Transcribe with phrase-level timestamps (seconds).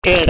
[0.00, 0.24] ¿Qué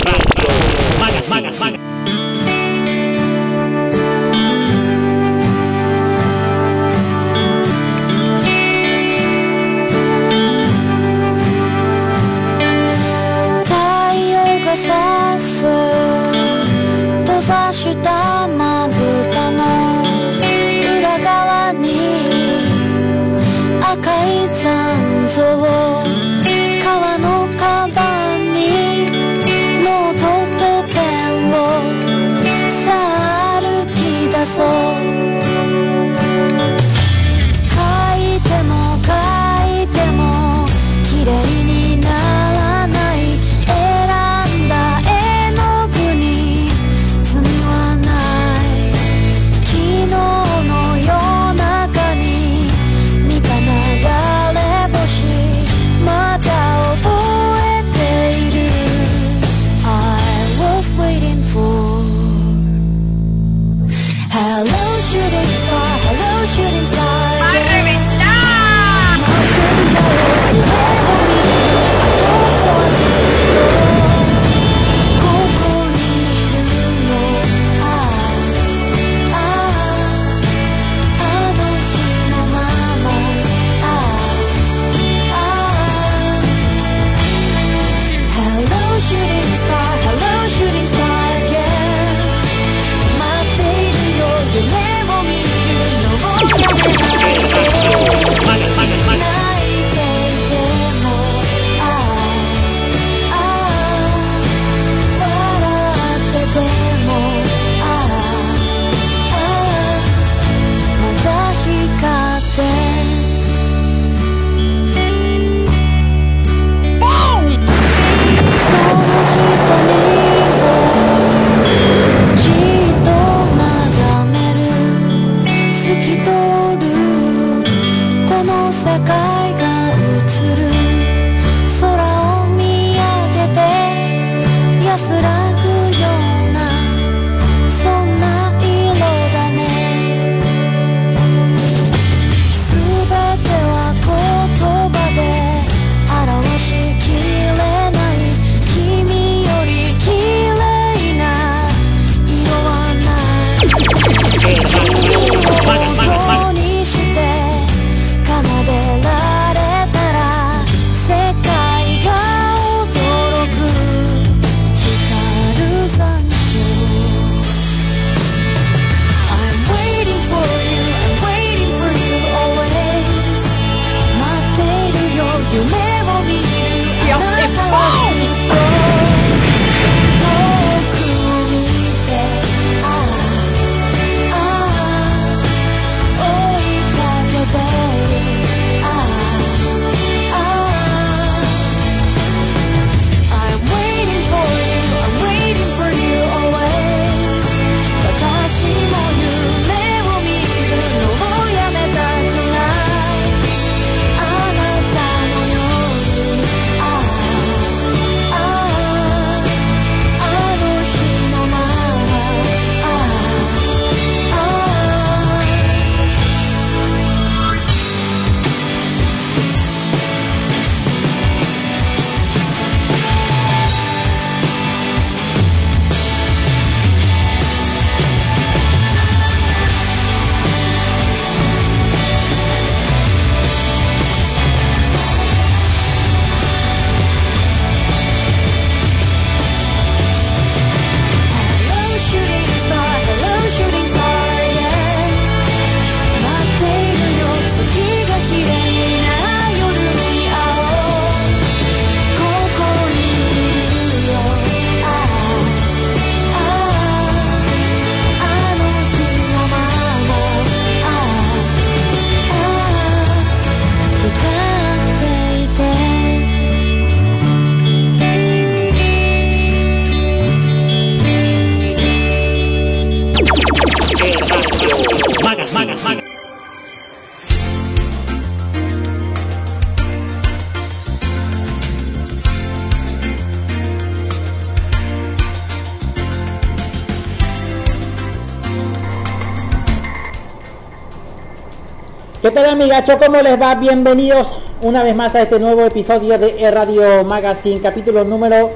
[292.68, 292.98] amigacho?
[292.98, 293.54] ¿Cómo les va?
[293.54, 298.50] Bienvenidos una vez más a este nuevo episodio de Radio Magazine, capítulo número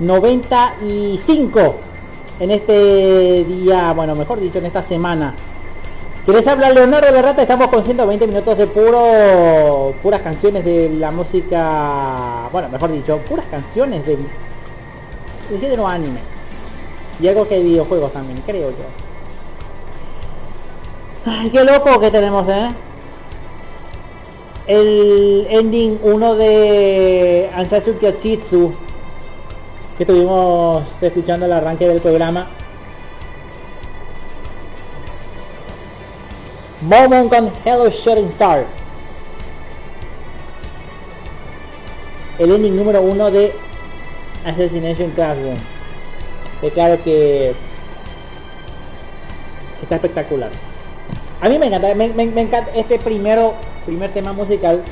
[0.00, 1.76] 95
[2.40, 5.36] en este día, bueno, mejor dicho, en esta semana.
[6.24, 7.42] ¿Quieres hablar Leonardo de Rata?
[7.42, 13.46] Estamos con 120 minutos de puro puras canciones de la música, bueno, mejor dicho, puras
[13.48, 16.18] canciones de de género anime.
[17.20, 18.84] Y algo que hay videojuegos también, creo yo.
[21.24, 22.70] Ay, qué loco que tenemos, ¿eh?
[24.66, 28.72] El ending 1 de Ansatsu Kyochitsu
[29.96, 32.46] que estuvimos escuchando el arranque del programa.
[36.82, 38.64] Moment con Hello Shooting Star.
[42.38, 43.52] El ending número uno de
[44.44, 45.56] Assassination Classroom.
[46.60, 47.54] Que claro que
[49.82, 50.50] está espectacular.
[51.40, 54.82] A mí me encanta, me encanta este primero, primer tema musical.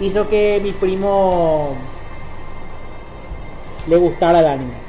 [0.00, 1.74] Hizo que mi primo
[3.86, 4.82] le gustara el anime.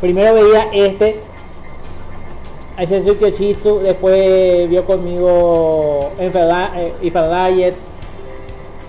[0.00, 1.20] Primero veía este,
[2.76, 7.74] Aishasuke Chitsu, después vio conmigo Diet,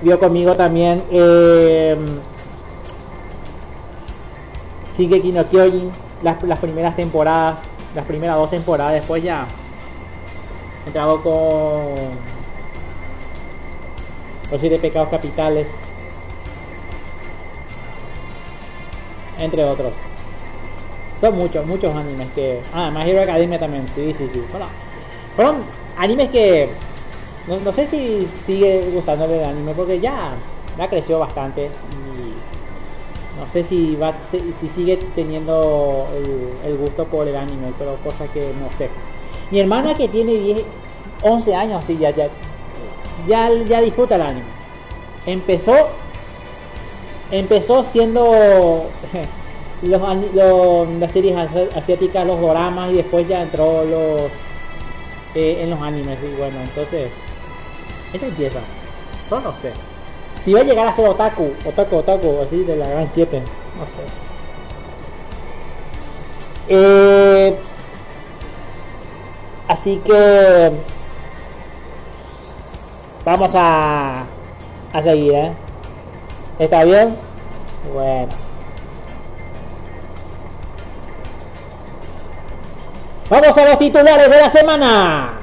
[0.02, 1.98] vio conmigo también eh,
[4.96, 5.92] Shingeki no Kyojin,
[6.22, 7.60] las, las primeras temporadas,
[7.96, 9.48] las primeras dos temporadas, después ya
[10.92, 11.96] con
[14.52, 15.68] los siete pecados capitales
[19.40, 19.94] entre otros.
[21.22, 22.62] Son muchos, muchos animes que...
[22.74, 24.44] Ah, más Hero Academia también, sí, sí, sí.
[24.52, 24.68] Bueno,
[25.36, 25.58] fueron
[25.98, 26.70] animes que...
[27.48, 30.34] No, sé si sigue gustándole el anime porque ya,
[30.78, 36.08] ya creció bastante y no sé si va si, sigue teniendo
[36.64, 38.90] el, gusto por el anime, pero cosa que no sé.
[39.52, 40.62] Mi hermana que tiene 10,
[41.24, 42.30] 11 años, sí, ya, ya,
[43.28, 44.46] ya, disfruta el anime.
[45.26, 45.74] Empezó
[47.32, 48.22] empezó siendo
[49.84, 51.38] los, las series
[51.76, 54.32] asiáticas, los doramas y después ya entró los
[55.36, 57.10] eh, en los animes y bueno, entonces
[58.14, 58.60] esta empieza.
[59.30, 59.74] No, no sé.
[60.44, 63.84] Si va a llegar a ser otaku, otaku, otaku, así de la gran 7, no
[63.86, 64.30] sé.
[66.70, 67.56] Eh,
[69.70, 70.72] así que
[73.24, 74.26] vamos a,
[74.92, 75.52] a seguir, ¿eh?
[76.58, 77.16] ¿Está bien?
[77.94, 78.34] Bueno.
[83.30, 85.34] Vamos a los titulares de la semana.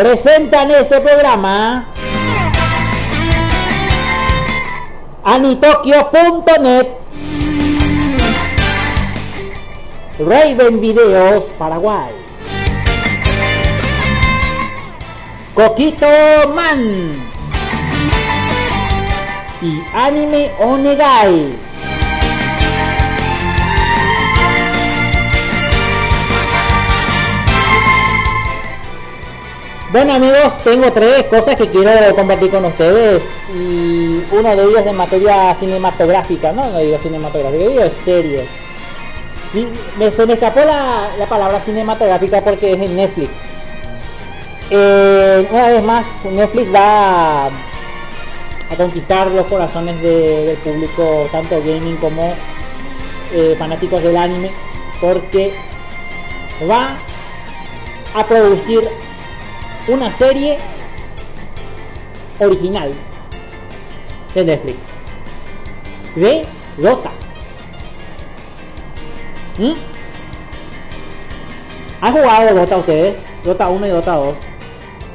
[0.00, 1.84] Presentan este programa
[5.22, 6.86] anitokyo.net
[10.18, 12.12] Raven Videos Paraguay.
[15.52, 16.08] Coquito
[16.54, 17.20] Man.
[19.60, 21.69] Y Anime Onegai.
[29.92, 33.24] Bueno amigos, tengo tres cosas que quiero compartir con ustedes.
[33.52, 38.48] Y uno de ellos de materia cinematográfica, no, digo cinematográfica, digo de series.
[39.98, 43.30] Me, se me escapó la, palabra cinematográfica porque es en Netflix.
[44.70, 47.50] Eh, una vez más, Netflix va a,
[48.76, 52.32] conquistar los corazones del público, tanto gaming como
[53.32, 54.52] eh, fanáticos del anime,
[55.00, 55.52] porque
[56.70, 56.96] va
[58.14, 58.88] a producir
[59.88, 60.58] una serie
[62.38, 62.92] original
[64.34, 64.78] de Netflix
[66.14, 66.44] de
[66.76, 67.10] Dota.
[69.58, 69.72] ¿Mm?
[72.00, 73.16] ¿Han jugado Dota ustedes?
[73.44, 74.34] Dota 1 y Dota 2.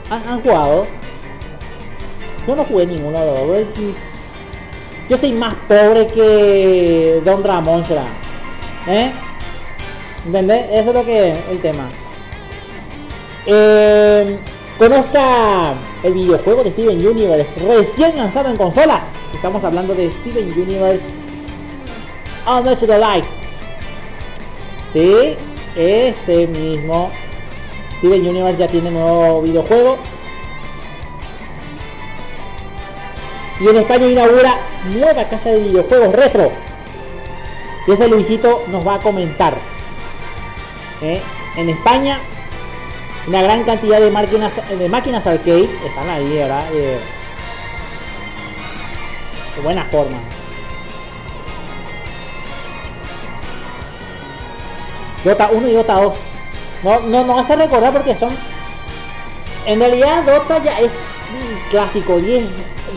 [0.10, 0.86] ¿Han, jugado?
[2.48, 3.86] Yo no jugué ninguno de los dos.
[5.10, 8.06] Yo soy más pobre que Don Ramón será.
[8.88, 9.12] ¿Eh?
[10.26, 10.68] ¿Entendés?
[10.72, 11.90] Eso es lo que es el tema.
[13.48, 14.38] Eh,
[14.78, 19.06] conozca el videojuego de Steven Universe recién lanzado en consolas.
[19.34, 21.04] Estamos hablando de Steven Universe
[22.46, 23.26] On the Light
[24.94, 25.36] Sí,
[25.76, 27.12] ese mismo.
[27.98, 29.98] Steven Universe ya tiene nuevo videojuego.
[33.60, 34.58] Y en España inaugura
[34.94, 36.52] nueva casa de videojuegos retro.
[37.88, 39.56] Y ese Luisito nos va a comentar.
[41.02, 41.22] ¿Eh?
[41.58, 42.20] En España,
[43.28, 46.70] una gran cantidad de máquinas, de máquinas arcade están ahí, ¿verdad?
[46.72, 47.00] de
[49.64, 50.18] buena forma.
[55.24, 56.16] Dota 1 y Dota 2.
[56.84, 58.36] No, no, no recordar porque son...
[59.66, 60.92] En realidad Dota ya es
[61.72, 62.46] clásico, 10,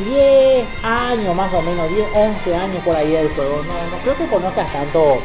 [0.04, 3.62] 10 años más o menos, 10, 11 años por ahí del juego.
[3.66, 5.22] No, no creo que conozcas tanto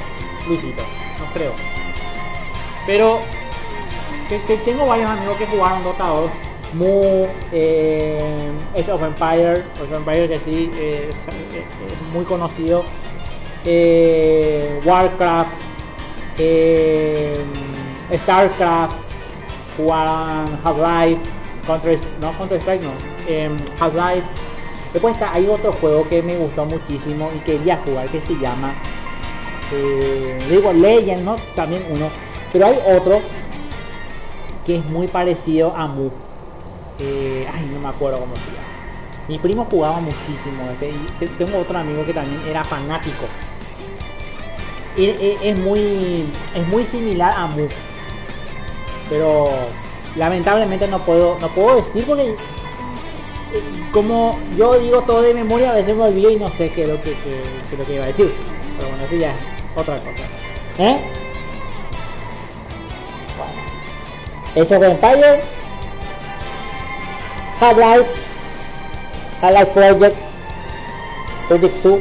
[0.48, 0.81] Luisito,
[1.19, 1.51] no creo.
[2.86, 3.19] Pero
[4.27, 6.32] que, tengo varios amigos que jugaron Dota 2.
[6.74, 12.84] Mu, eh, Age of Empire, Age of Empire que sí eh, es, muy conocido.
[13.63, 15.51] Eh, Warcraft,
[16.39, 17.38] eh,
[18.12, 18.96] Starcraft,
[19.77, 21.22] jugaron Half-Life,
[21.68, 22.92] Counter, no Counter Strike no,
[23.27, 24.25] em, Half-Life.
[24.94, 28.74] Después está, hay otro juego que me gustó muchísimo y quería jugar que se llama
[30.50, 31.36] digo Legend, ¿no?
[31.56, 32.10] También uno.
[32.51, 33.22] Pero hay otro
[34.65, 36.10] que es muy parecido a Mu.
[37.00, 38.74] Eh, ay, no me acuerdo cómo se llama.
[39.27, 43.25] Mi primo jugaba muchísimo este, tengo otro amigo que también era fanático.
[44.98, 47.67] Es, muy es muy similar a Mu.
[49.10, 49.50] Pero
[50.15, 52.36] lamentablemente no puedo no puedo decir porque eh,
[53.91, 56.89] como yo digo todo de memoria a veces me olvido y no sé qué es
[56.89, 57.15] lo que,
[57.77, 58.32] lo que iba a decir.
[58.77, 59.38] Pero bueno, eso ya es
[59.75, 60.24] otra cosa.
[60.79, 61.00] ¿Eh?
[64.55, 65.41] Age of Empire,
[67.60, 68.10] Half-Life,
[69.41, 70.15] Half-Life Project,
[71.48, 72.00] Project Sub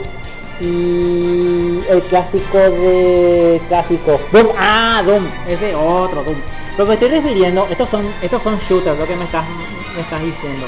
[0.60, 4.20] y el clásico de clásicos.
[4.32, 6.36] Doom, ah, Doom, ese otro Doom.
[6.76, 9.44] Lo que estoy refiriendo, estos son, estos son shooters, lo que me estás,
[9.94, 10.66] me estás diciendo.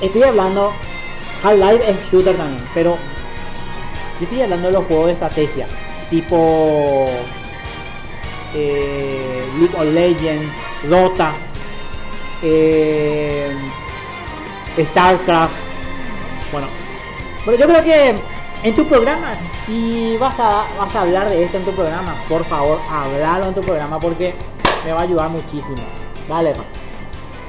[0.00, 0.72] Estoy hablando,
[1.42, 2.96] Half-Life es shooter también, pero
[4.20, 5.66] yo estoy hablando de los juegos de estrategia,
[6.10, 7.08] tipo
[8.54, 10.52] eh, League of Legends,
[10.88, 11.32] Dota,
[12.42, 13.54] eh,
[14.78, 15.54] StarCraft.
[16.52, 16.68] Bueno,
[17.44, 18.14] pero yo creo que
[18.62, 19.34] en tu programa,
[19.64, 23.54] si vas a, vas a hablar de esto en tu programa, por favor, hablalo en
[23.54, 24.34] tu programa porque
[24.84, 25.82] me va a ayudar muchísimo.
[26.28, 26.54] Vale,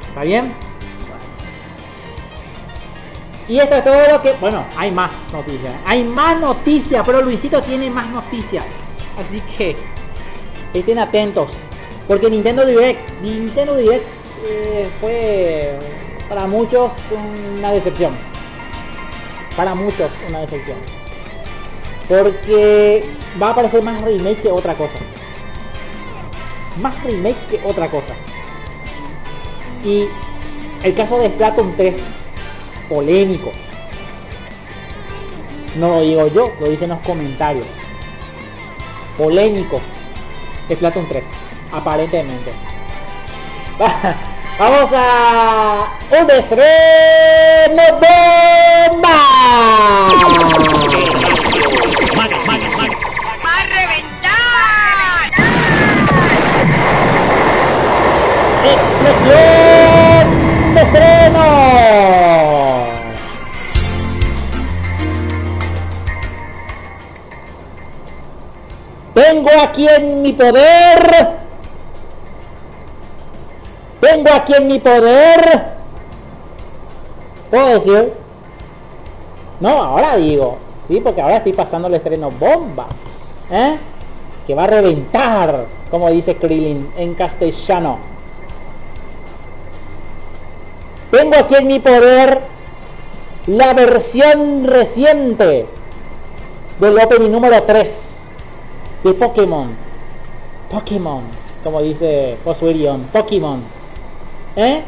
[0.10, 0.54] ¿está bien?
[3.48, 4.34] Y esto es todo lo que...
[4.34, 5.74] Bueno, hay más noticias.
[5.86, 8.66] Hay más noticias, pero Luisito tiene más noticias.
[9.18, 9.76] Así que
[10.74, 11.52] estén atentos.
[12.08, 14.06] Porque Nintendo Direct, Nintendo Direct
[14.46, 15.78] eh, fue
[16.30, 16.94] para muchos
[17.58, 18.14] una decepción.
[19.56, 20.78] Para muchos una decepción.
[22.08, 23.04] Porque
[23.42, 24.98] va a aparecer más remake que otra cosa.
[26.82, 28.14] Más remake que otra cosa.
[29.84, 30.06] Y
[30.84, 32.00] el caso de Splatoon 3,
[32.88, 33.52] polémico.
[35.78, 37.66] No lo digo yo, lo dicen los comentarios.
[39.18, 39.82] Polémico
[40.70, 41.26] es Platon 3,
[41.72, 42.52] aparentemente.
[44.60, 49.18] Vamos a un estreno bomba.
[52.18, 55.30] ¡Va a reventar!
[58.66, 60.26] ¡Explosión
[60.74, 62.17] de estreno!
[69.18, 71.40] Tengo aquí en mi poder.
[74.00, 75.64] Tengo aquí en mi poder.
[77.50, 78.14] ¿Puedo decir?
[79.60, 80.60] No, ahora digo.
[80.88, 82.86] Sí, porque ahora estoy pasando el estreno bomba.
[83.50, 83.78] ¿Eh?
[84.46, 87.98] Que va a reventar, como dice Krillin en castellano.
[91.10, 92.40] Tengo aquí en mi poder
[93.48, 95.66] la versión reciente
[96.80, 98.07] del opening número 3
[99.14, 99.68] Pokémon.
[100.72, 101.22] Pokémon,
[101.64, 103.62] como dice Josuirion, Pokémon.
[104.56, 104.84] ¿Eh?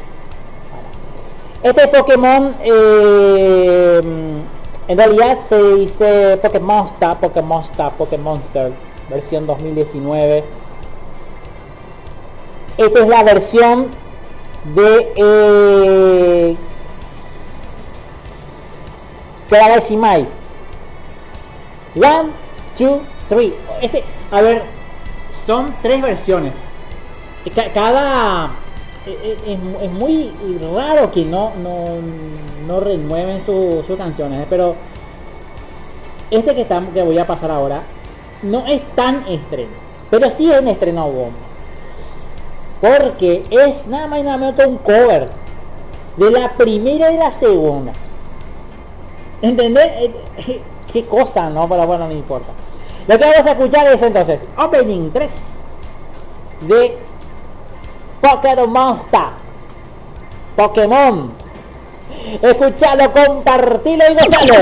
[1.61, 4.01] Este Pokémon eh,
[4.87, 8.41] en realidad se dice Pokémon Star, Pokémon Star, Pokémon
[9.09, 10.43] versión 2019.
[12.77, 13.87] Esta es la versión
[14.73, 16.55] de eh,
[19.51, 20.25] Galaxy Mai.
[21.95, 22.29] One,
[22.77, 23.01] two,
[23.81, 24.63] este, a ver,
[25.45, 26.53] son tres versiones.
[27.73, 28.49] Cada
[29.05, 30.31] e, e, es, muy
[30.75, 31.51] raro que no
[32.67, 34.75] no, renueven sus canciones, pero
[36.29, 37.81] este que, estamos, que voy a pasar ahora
[38.43, 39.71] no es tan estreno,
[40.09, 41.39] pero sí es un estreno bomba.
[42.81, 45.29] Porque es nada más y nada menos que un cover
[46.15, 47.93] de la primera y la segunda.
[49.41, 49.85] ¿Entendés?
[49.85, 50.11] Eh,
[50.47, 51.67] eh, ¿Qué cosa, no?
[51.67, 52.51] Pero bueno, no importa.
[53.09, 55.33] Lo que vamos a escuchar es entonces Opening 3
[56.61, 56.95] de
[58.21, 59.21] Pokémon Monster.
[60.55, 61.33] Pokémon.
[62.39, 64.53] Escuchalo, compartilo y gozalo.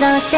[0.00, 0.33] gonna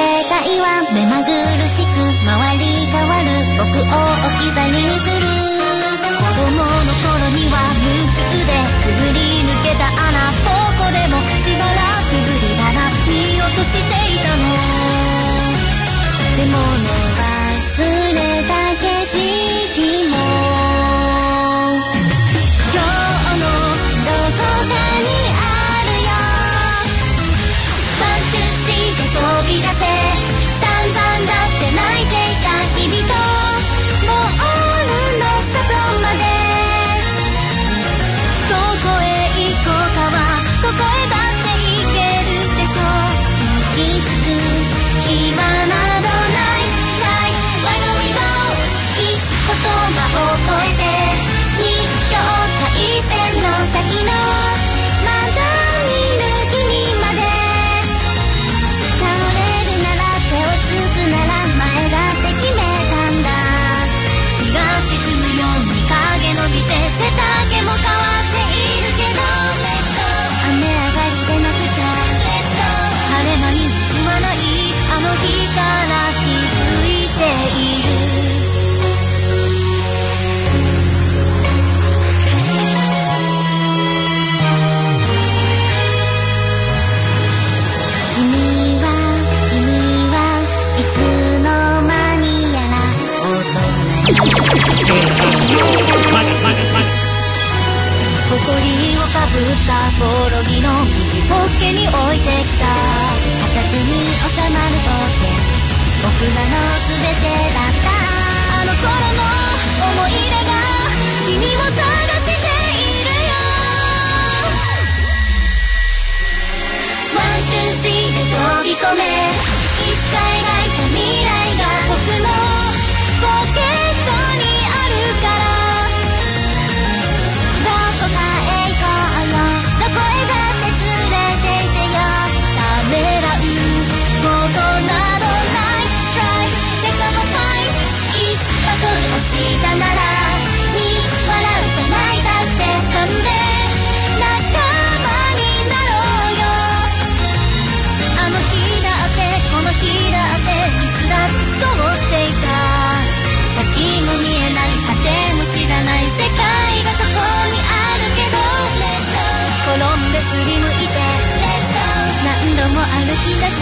[162.93, 163.57] 歩き出す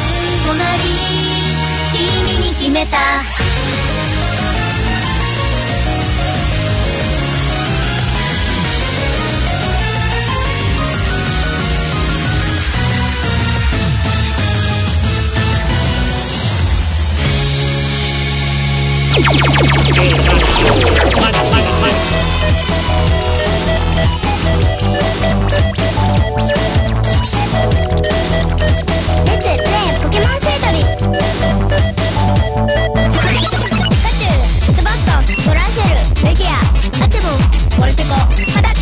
[0.47, 0.53] 隣
[1.93, 1.99] 君
[2.41, 2.99] に決めた。
[21.21, 21.64] マッチ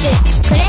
[0.05, 0.62] it.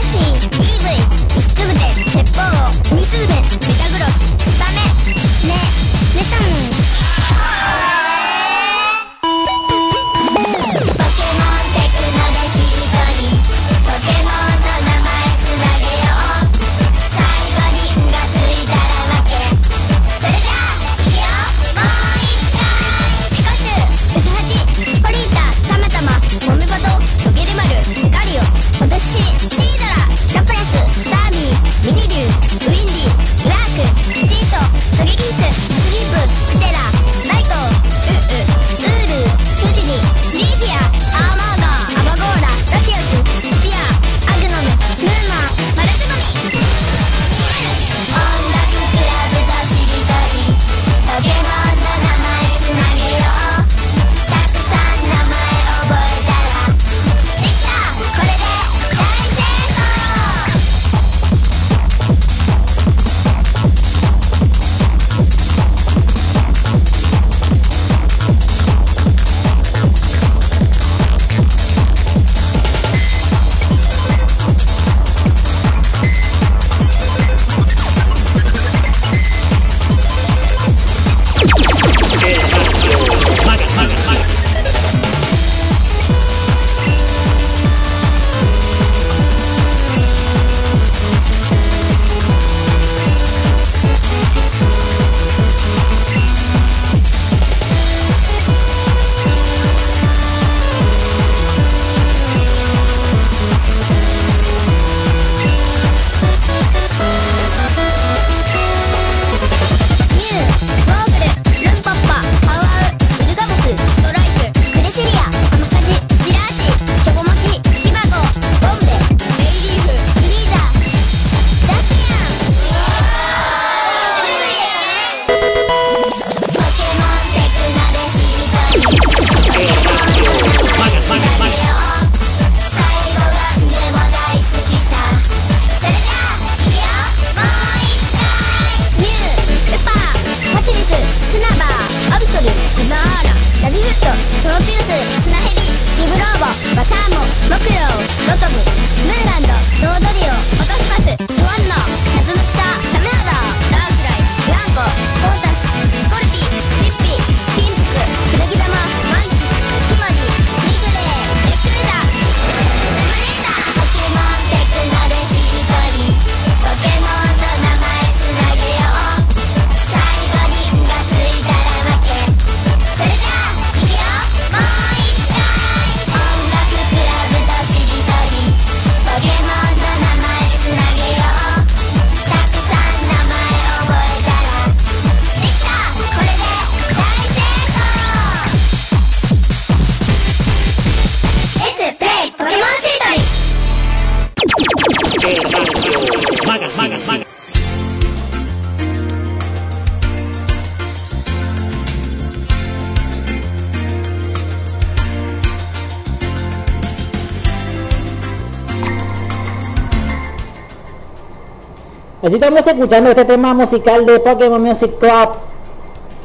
[212.36, 215.30] Estamos escuchando este tema musical de Pokémon Music Club.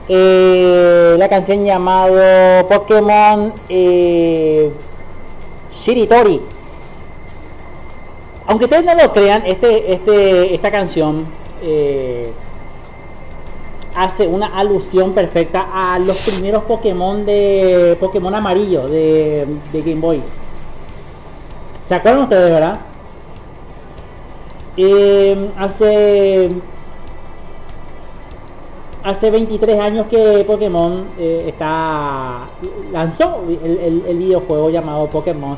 [0.08, 4.72] Eh, la canción llamado Pokémon eh,
[5.74, 6.40] Shiritori.
[8.46, 11.26] Aunque ustedes no lo crean, este, este, esta canción
[11.62, 12.32] eh,
[13.94, 20.22] hace una alusión perfecta a los primeros Pokémon de Pokémon amarillo de, de Game Boy.
[21.86, 22.78] ¿Se acuerdan ustedes, verdad?
[24.80, 26.50] Eh, hace
[29.02, 32.46] hace 23 años que Pokémon eh, está
[32.92, 35.56] lanzó el, el- videojuego llamado Pokémon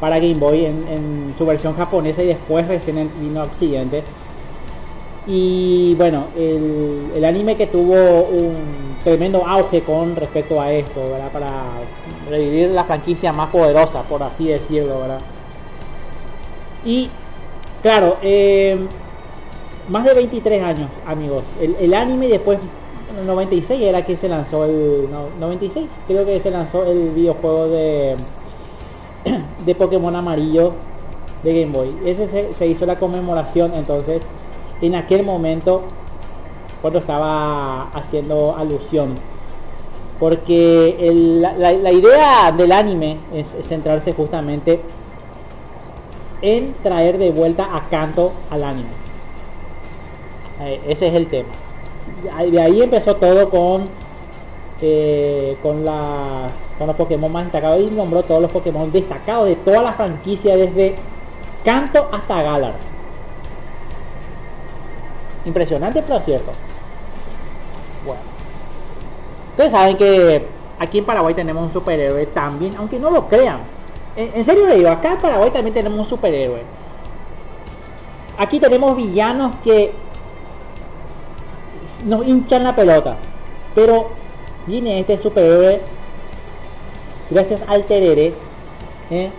[0.00, 4.02] para Game Boy en, en su versión japonesa y después recién vino Occidente
[5.26, 7.94] y bueno el, el anime que tuvo
[8.30, 8.54] un
[9.02, 11.30] tremendo auge con respecto a esto ¿verdad?
[11.32, 11.50] para
[12.30, 15.20] revivir la franquicia más poderosa por así decirlo ¿verdad?
[16.84, 17.10] y
[17.82, 18.78] Claro, eh,
[19.88, 21.44] más de 23 años, amigos.
[21.60, 22.58] El, anime después,
[23.12, 25.08] en el 96 era que se lanzó el...
[25.10, 28.16] No, 96 creo que se lanzó el videojuego de,
[29.64, 30.72] de Pokémon amarillo
[31.42, 31.94] de Game Boy.
[32.04, 34.22] Ese se, hizo la conmemoración entonces
[34.82, 35.82] en aquel momento
[36.82, 39.14] cuando estaba haciendo alusión.
[40.18, 44.80] Porque el- la, la- idea del anime es centrarse justamente
[46.46, 48.88] en traer de vuelta a Kanto al anime.
[50.60, 51.48] Eh, ese es el tema.
[52.50, 53.88] De ahí empezó todo con
[54.80, 59.56] eh, con la con los Pokémon más destacados y nombró todos los Pokémon destacados de
[59.56, 60.94] toda la franquicia desde
[61.64, 62.74] Kanto hasta Galar.
[65.44, 66.52] Impresionante pero cierto.
[68.04, 68.20] Bueno.
[69.50, 70.46] Ustedes saben que
[70.78, 73.75] aquí en Paraguay tenemos un superhéroe también, aunque no lo crean.
[74.16, 76.62] En, serio le digo, acá en Paraguay también tenemos un superhéroe.
[78.38, 79.92] Aquí tenemos villanos que
[82.04, 83.16] nos hinchan la pelota.
[83.74, 84.08] Pero
[84.66, 85.82] viene este superhéroe
[87.30, 88.32] gracias al tereré.
[89.10, 89.30] ¿eh?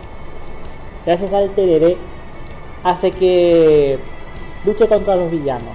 [1.06, 1.98] Gracias al tereré
[2.84, 3.98] hace que
[4.64, 5.74] luche contra los villanos.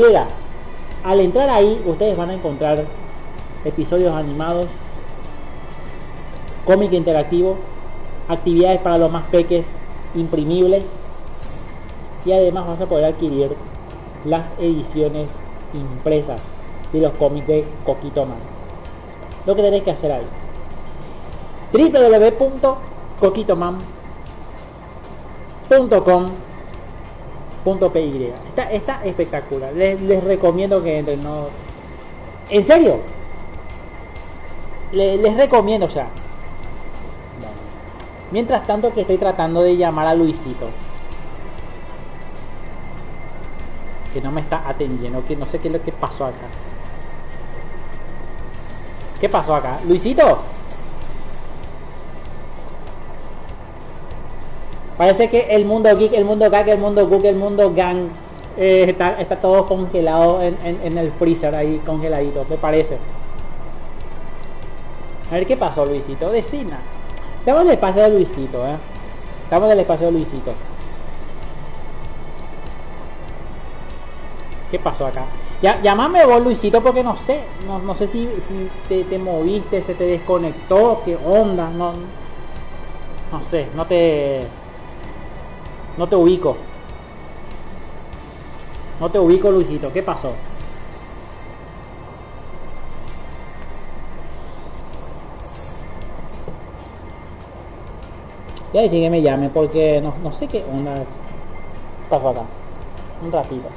[1.07, 2.85] al entrar ahí ustedes van a encontrar
[3.65, 4.67] episodios animados,
[6.65, 7.59] cómic interactivo,
[8.29, 9.67] actividades para los más peques,
[10.17, 10.83] imprimibles
[12.25, 13.55] y además vas a poder adquirir
[14.25, 15.29] las ediciones
[15.75, 16.41] impresas
[16.93, 18.39] de los cómics de Coquito Man.
[19.47, 20.27] Lo que tenéis que hacer ahí
[27.67, 29.73] www.coquitoman.com.py está, está espectacular.
[29.73, 31.49] Les, les recomiendo que entren no
[32.49, 33.01] en serio
[34.93, 36.09] Le- les recomiendo o sea
[38.31, 40.69] mientras tanto que estoy tratando de llamar a Luisito.
[44.13, 46.47] Que no me está atendiendo que no sé qué es lo que pasó acá.
[49.21, 49.79] ¿Qué pasó acá?
[49.87, 50.39] Luisito
[54.99, 58.09] Parece que el mundo geek, el mundo gag, el mundo Google, el mundo gang
[58.57, 62.97] eh, está, está todo congelado en, en- en el freezer ahí congeladito, me parece.
[65.31, 66.79] A ver qué pasó Luisito, decina.
[67.41, 68.77] Estamos en el espacio de Luisito, eh.
[69.45, 70.53] Estamos en el espacio de Luisito.
[74.71, 75.25] ¿Qué pasó acá?
[75.63, 79.81] Ya, llámame vos Luisito porque no sé, no, no sé si, si te, te moviste,
[79.81, 81.93] se te desconectó, qué onda, no,
[83.33, 84.43] no sé, no te,
[85.97, 86.57] no te ubico.
[89.01, 89.93] No te ubico, Luisito.
[89.93, 90.33] ¿Qué pasó?
[98.73, 101.05] Ya decir que me llame porque no, no sé qué onda
[102.11, 102.43] pasó acá.
[103.25, 103.69] Un ratito.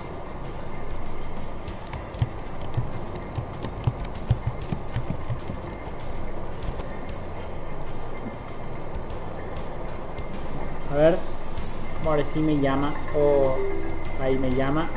[10.91, 11.28] A ver.
[12.09, 12.91] Ahora sí me llama.
[13.15, 13.55] O
[14.19, 14.89] ahí me llama.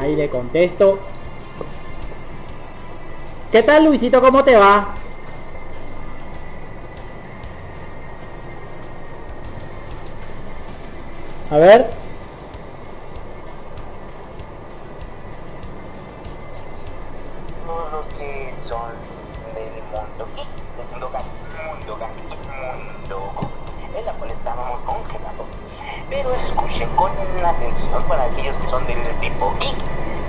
[0.00, 0.98] Ahí le contesto.
[3.52, 4.18] ¿Qué tal Luisito?
[4.22, 4.94] ¿Cómo te va?
[11.50, 11.90] A ver.
[17.66, 19.03] todos los que son
[26.14, 27.10] Pero escuchen con
[27.44, 29.74] atención para aquellos que son del tipo geek.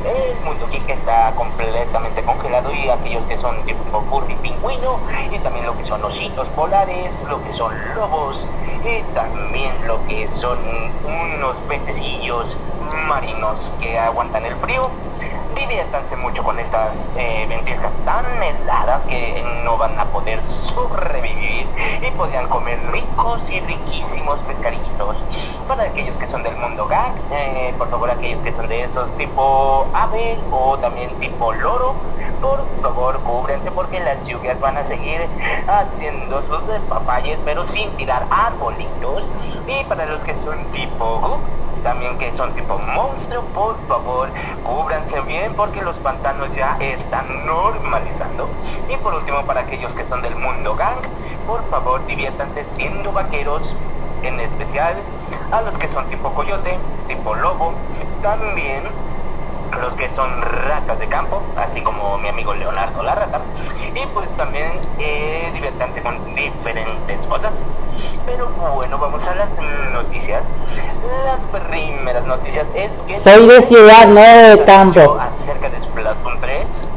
[0.04, 5.00] El mundo geek está completamente congelado y aquellos que son tipo Furby pingüino
[5.32, 8.48] y también lo que son ositos polares, lo que son lobos
[8.84, 10.58] y también lo que son
[11.04, 12.58] unos pececillos
[13.08, 14.90] marinos que aguantan el frío
[15.56, 21.68] diviértanse mucho con estas eh, ventiscas tan heladas que no van a poder sobrevivir
[22.02, 25.18] y podrían comer ricos y riquísimos pescaditos.
[25.68, 29.10] Para aquellos que son del mundo gag, eh, por favor aquellos que son de esos
[29.18, 31.96] tipo ave o también tipo loro,
[32.42, 35.28] por favor cúbrense porque las lluvias van a seguir
[35.68, 39.24] haciendo sus despapalles pero sin tirar arbolitos.
[39.68, 41.40] Y para los que son tipo
[41.86, 44.28] también que son tipo monstruo, por favor,
[44.64, 48.50] cúbranse bien porque los pantanos ya están normalizando.
[48.90, 50.98] Y por último, para aquellos que son del mundo gang,
[51.46, 53.76] por favor, diviértanse siendo vaqueros,
[54.24, 54.96] en especial
[55.52, 57.76] a los que son tipo coyote, tipo lobo,
[58.20, 58.84] también
[59.82, 63.42] los que son ratas de campo, así como mi amigo Leonardo la rata,
[63.94, 67.54] y pues también eh, diviértanse con diferentes cosas.
[68.26, 69.48] Pero bueno, vamos a las
[69.94, 70.42] noticias.
[71.26, 73.20] Las primeras noticias es que...
[73.20, 75.18] Soy de ciudad, no de campo.
[75.20, 76.90] Acerca de Splatoon 3,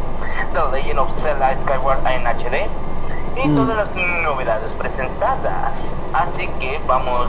[0.55, 2.67] The Legend of Zelda Skyward en HD
[3.45, 3.55] y Mm.
[3.55, 3.89] todas las
[4.25, 5.95] novedades presentadas.
[6.13, 7.29] Así que vamos...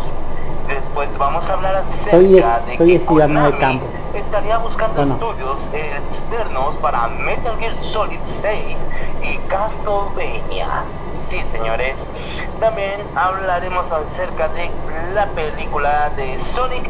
[0.70, 3.86] Después vamos a hablar acerca Soy de- de soy que de de Konami campo.
[4.14, 5.14] estaría buscando Bueno.
[5.16, 8.86] estudios externos para Metal Gear Solid 6
[9.24, 10.68] y Castlevania.
[11.28, 12.06] Sí, señores.
[12.60, 14.70] También hablaremos acerca de
[15.14, 16.90] la película de Sonic.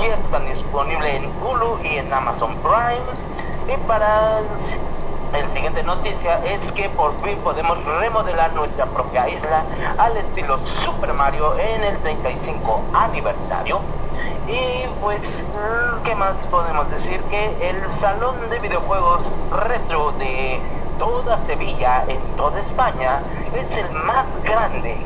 [0.00, 3.06] Ya está disponible en Hulu y en Amazon Prime.
[3.68, 4.46] Y para el
[5.52, 9.64] siguiente noticia es que por fin podemos remodelar nuestra propia isla
[9.98, 13.80] al estilo Super Mario en el 35 aniversario.
[14.48, 15.50] Y pues,
[16.04, 17.20] ¿qué más podemos decir?
[17.24, 20.60] Que el salón de videojuegos retro de
[20.98, 23.20] toda Sevilla, en toda España,
[23.54, 24.96] es el más grande.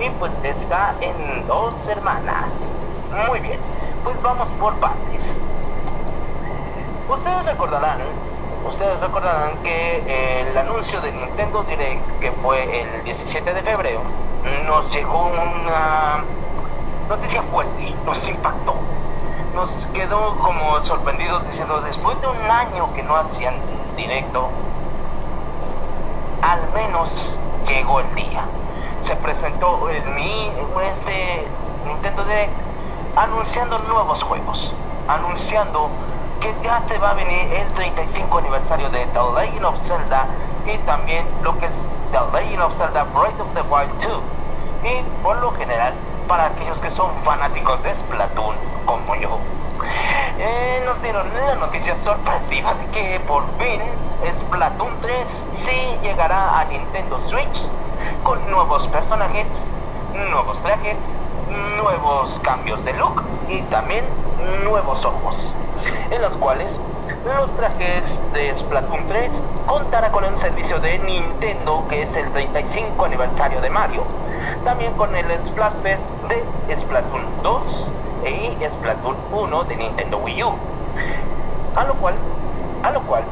[0.00, 2.72] Y pues está en dos hermanas.
[3.28, 3.60] Muy bien,
[4.02, 5.40] pues vamos por partes.
[7.08, 7.98] Ustedes recordarán,
[8.66, 14.00] ustedes recordarán que el anuncio de Nintendo Direct, que fue el 17 de febrero,
[14.66, 16.24] nos llegó una
[17.08, 18.74] noticia fuerte, nos impactó.
[19.54, 23.54] Nos quedó como sorprendidos diciendo, después de un año que no hacían
[23.96, 24.50] directo,
[26.42, 27.10] al menos
[27.68, 28.44] llegó el día.
[29.02, 30.50] Se presentó el mi,
[30.92, 31.46] este
[31.86, 32.52] Nintendo Direct
[33.16, 34.72] anunciando nuevos juegos,
[35.06, 35.90] anunciando
[36.44, 40.26] que ya se va a venir el 35 aniversario de The Legend of Zelda
[40.66, 41.72] y también lo que es
[42.12, 44.20] The Legend of Zelda Breath of the Wild 2.
[44.84, 45.94] Y por lo general,
[46.28, 49.38] para aquellos que son fanáticos de Splatoon, como yo,
[50.38, 53.80] eh, nos dieron la noticia sorpresiva de que por fin
[54.42, 57.62] Splatoon 3 sí llegará a Nintendo Switch
[58.22, 59.46] con nuevos personajes,
[60.12, 60.98] nuevos trajes,
[61.78, 64.04] nuevos cambios de look y también
[64.62, 65.54] nuevos ojos,
[66.10, 66.78] en los cuales
[67.24, 69.30] los trajes de Splatoon 3
[69.66, 74.02] contará con el servicio de Nintendo que es el 35 aniversario de Mario,
[74.64, 77.90] también con el Splatfest de Splatoon 2
[78.26, 80.54] y Splatoon 1 de Nintendo Wii U.
[81.76, 82.14] A lo cual,
[82.82, 83.24] a lo cual,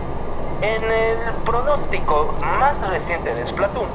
[0.63, 3.89] en el pronóstico más reciente de Splatoon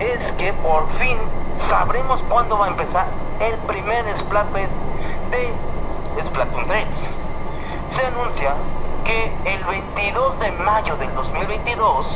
[0.00, 1.18] es que por fin
[1.54, 3.06] sabremos cuándo va a empezar
[3.40, 4.72] el primer Splatfest
[5.30, 6.86] de Splatoon 3.
[7.90, 8.54] Se anuncia
[9.04, 12.06] que el 22 de mayo del 2022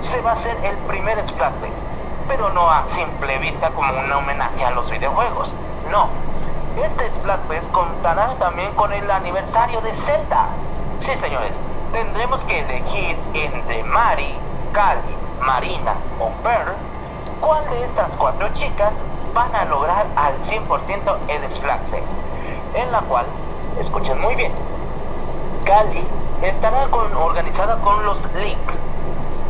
[0.00, 1.82] se va a hacer el primer Splatfest,
[2.26, 5.52] pero no a simple vista como un homenaje a los videojuegos,
[5.90, 6.08] no,
[6.82, 10.46] Este Splatfest contará también con el aniversario de Zelda.
[11.00, 11.52] Sí, señores,
[11.92, 14.38] tendremos que elegir entre Mari,
[14.72, 16.74] Cali, Marina o Pearl
[17.40, 18.92] cuál de estas cuatro chicas
[19.34, 22.12] van a lograr al 100% el Splatfest,
[22.74, 23.26] en la cual,
[23.78, 24.52] escuchen muy bien,
[25.70, 26.04] Cali
[26.42, 28.58] estará con- organizada con los Link,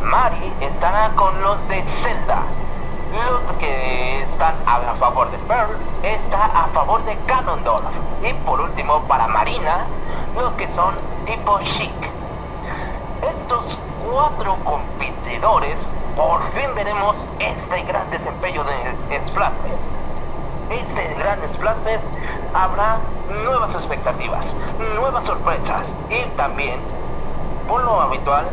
[0.03, 2.43] Mari estará con los de Zelda,
[3.27, 7.85] los que están a favor de Pearl está a favor de Ganondorf,
[8.23, 9.87] y por último para Marina,
[10.39, 10.93] los que son
[11.25, 11.91] tipo Chic.
[13.23, 20.00] Estos cuatro competidores, por fin veremos este gran desempeño de Splatfest.
[20.71, 22.03] Este gran Splatfest
[22.53, 22.97] habrá
[23.43, 24.55] nuevas expectativas,
[24.95, 26.79] nuevas sorpresas y también,
[27.67, 28.45] por lo habitual,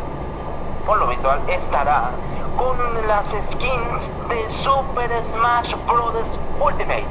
[0.85, 2.11] por lo habitual estará
[2.57, 2.77] con
[3.07, 6.13] las skins de Super Smash Bros.
[6.59, 7.05] Ultimate.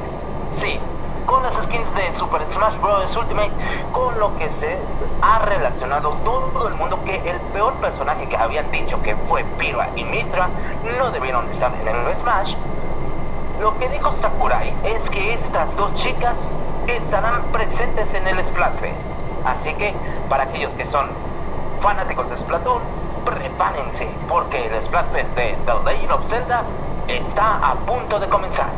[0.51, 0.79] Sí,
[1.25, 3.15] con las skins de Super Smash Bros.
[3.15, 3.51] Ultimate,
[3.91, 4.77] con lo que se
[5.23, 9.87] ha relacionado todo el mundo que el peor personaje que habían dicho que fue Pirua
[9.95, 10.49] y Mitra
[10.99, 12.53] no debieron estar en el Smash.
[13.59, 16.35] Lo que dijo Sakurai es que estas dos chicas
[16.87, 19.05] estarán presentes en el Splatfest.
[19.43, 19.93] Así que,
[20.29, 21.09] para aquellos que son
[21.81, 22.81] fanáticos de Splatoon,
[23.25, 26.63] prepárense, porque el Splatfest de The Legend of Zelda
[27.09, 28.69] está a punto de comenzar.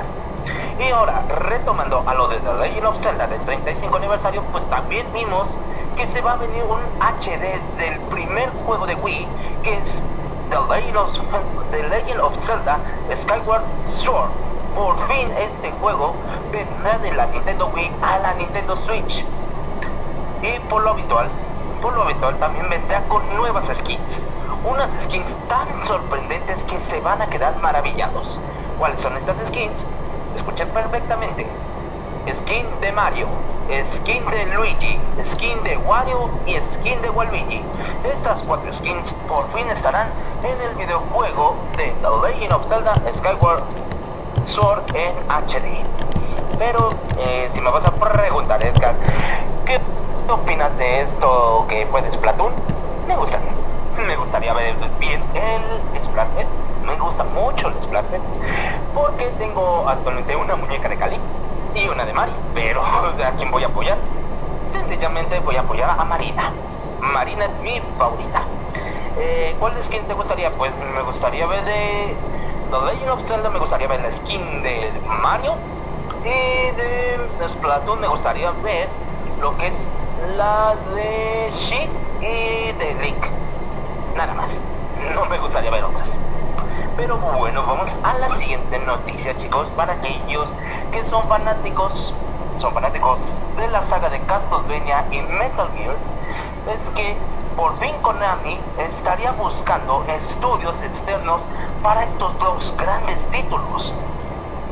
[0.79, 5.05] Y ahora, retomando a lo de The Legend of Zelda del 35 aniversario, pues también
[5.13, 5.45] vimos
[5.95, 9.27] que se va a venir un HD del primer juego de Wii,
[9.61, 10.03] que es
[10.49, 11.19] The Legend of,
[11.69, 12.79] The Legend of Zelda
[13.15, 14.50] Skyward Sword.
[14.75, 16.13] Por fin este juego
[16.51, 19.25] vendrá de la Nintendo Wii a la Nintendo Switch.
[20.41, 21.27] Y por lo habitual,
[21.81, 24.25] por lo habitual también vendrá con nuevas skins.
[24.63, 28.39] Unas skins tan sorprendentes que se van a quedar maravillados.
[28.79, 29.85] ¿Cuáles son estas skins?
[30.35, 31.47] Escuchen perfectamente.
[32.27, 33.27] Skin de Mario,
[33.95, 37.61] skin de Luigi, skin de Wario y skin de Waluigi.
[38.03, 40.07] Estas cuatro skins por fin estarán
[40.43, 43.63] en el videojuego de The Legend of Zelda Skyward
[44.45, 45.83] Sword en HD.
[46.57, 48.95] Pero eh, si me vas a preguntar, Edgar,
[49.65, 49.79] ¿qué
[50.27, 52.53] opinas de esto que fue de Splatoon?
[53.07, 53.51] Me gustaría.
[54.05, 56.49] Me gustaría ver bien el Splatfest.
[56.85, 58.23] Me gusta mucho el Splatfest.
[58.93, 61.17] Porque tengo actualmente una muñeca de Cali
[61.75, 62.31] y una de Mari.
[62.53, 62.81] Pero
[63.25, 63.97] ¿a quién voy a apoyar?
[64.71, 66.51] Sencillamente voy a apoyar a Marina.
[67.01, 68.43] Marina es mi favorita.
[69.17, 70.51] Eh, ¿Cuál skin te gustaría?
[70.51, 72.15] Pues me gustaría ver de
[72.71, 75.55] The Legend of Zelda, me gustaría ver la skin de Mario.
[76.23, 78.87] Y de Splatoon me gustaría ver
[79.41, 79.73] lo que es
[80.37, 81.89] la de Sheik
[82.21, 83.25] y de Link.
[84.15, 84.51] Nada más.
[85.13, 86.07] No me gustaría ver otras.
[86.95, 90.47] Pero bueno, vamos a la siguiente noticia, chicos, para aquellos
[90.93, 92.13] que son fanáticos,
[92.55, 93.19] son fanáticos
[93.57, 95.97] de la saga de Castlevania y Metal Gear,
[96.67, 97.17] es que
[97.55, 101.41] por fin Konami estaría buscando estudios externos
[101.83, 103.93] para estos dos grandes títulos.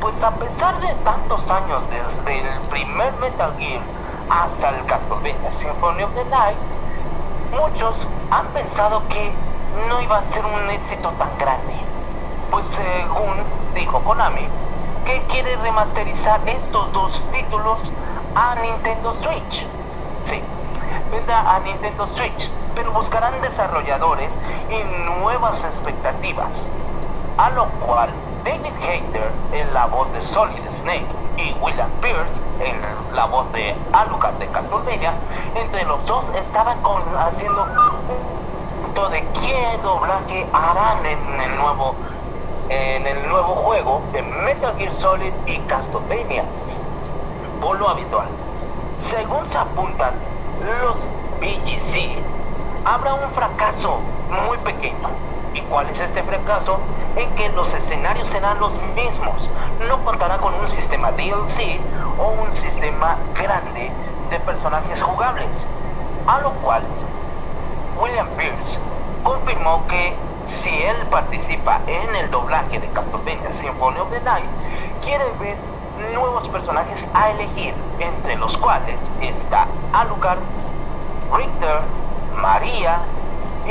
[0.00, 3.82] Pues a pesar de tantos años desde el primer Metal Gear
[4.30, 6.58] hasta el Castlevania Symphony of the Night,
[7.52, 7.94] muchos
[8.30, 9.32] han pensado que
[9.88, 11.74] no iba a ser un éxito tan grande.
[12.50, 14.48] Pues según dijo Konami,
[15.04, 17.78] que quiere remasterizar estos dos títulos
[18.34, 19.66] a Nintendo Switch.
[20.24, 20.42] Sí,
[21.10, 24.30] vendrá a Nintendo Switch, pero buscarán desarrolladores
[24.70, 26.66] y nuevas expectativas.
[27.38, 28.10] A lo cual
[28.44, 31.06] David Hayter en la voz de Solid Snake
[31.36, 32.80] y William Pierce en
[33.14, 35.14] la voz de Alucard de Castlevania,
[35.54, 37.66] entre los dos estaban con- haciendo
[39.10, 41.94] de qué doblaje harán en el nuevo
[42.68, 46.44] en el nuevo juego de Metal Gear Solid y Castlevania
[47.60, 48.28] por lo habitual.
[49.00, 50.12] Según se apuntan
[50.60, 50.96] los
[51.40, 52.18] BGC,
[52.84, 54.00] habrá un fracaso
[54.46, 55.08] muy pequeño.
[55.54, 56.78] ¿Y cuál es este fracaso?
[57.16, 59.48] En que los escenarios serán los mismos.
[59.88, 61.80] No contará con un sistema DLC
[62.18, 63.90] o un sistema grande
[64.30, 65.66] de personajes jugables.
[66.26, 66.82] A lo cual,
[68.00, 68.78] William Pierce
[69.24, 70.14] confirmó que
[70.46, 74.44] si él participa en el doblaje de Castlevania Symphony of the Night,
[75.02, 75.56] quiere ver
[76.14, 80.38] nuevos personajes a elegir, entre los cuales está Alucard,
[81.32, 81.80] Richter,
[82.36, 82.98] María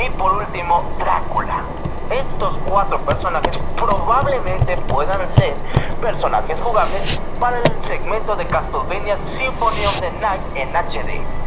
[0.04, 1.62] y por último Drácula.
[2.10, 5.54] Estos cuatro personajes probablemente puedan ser
[6.00, 11.39] personajes jugables para el segmento de Castlevania Symphony of the Night en HD.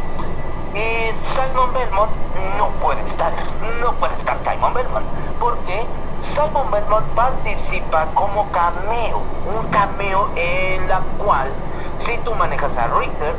[0.74, 2.10] Y Simon Belmont
[2.58, 3.32] no puede estar,
[3.80, 5.06] no puede estar Simon Belmont,
[5.38, 5.86] porque
[6.20, 11.52] Simon Belmont participa como cameo, un cameo en la cual
[11.96, 13.36] Si tú manejas a Richter,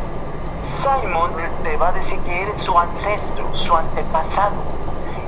[0.81, 1.31] Simon
[1.61, 4.61] te va a decir que eres su ancestro, su antepasado.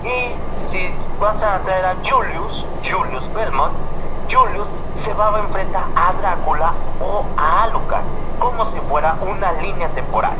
[0.03, 3.73] Y si vas a traer a Julius, Julius Belmont,
[4.31, 8.05] Julius se va a enfrentar a Drácula o a Alucard,
[8.39, 10.37] como si fuera una línea temporal.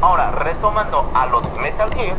[0.00, 2.16] Ahora, retomando a lo de Metal Gear,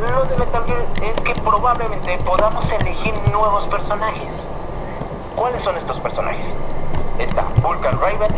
[0.00, 4.48] lo de Metal Gear es que probablemente podamos elegir nuevos personajes.
[5.36, 6.56] ¿Cuáles son estos personajes?
[7.18, 8.30] Está Vulcan Raven,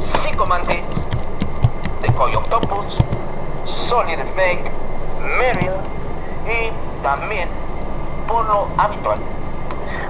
[0.00, 0.84] Psycho Mantis,
[2.00, 2.98] Decoy Octopus,
[3.66, 4.70] Solid Snake,
[5.38, 5.72] Meryl
[6.46, 7.48] y también
[8.26, 9.18] por lo habitual.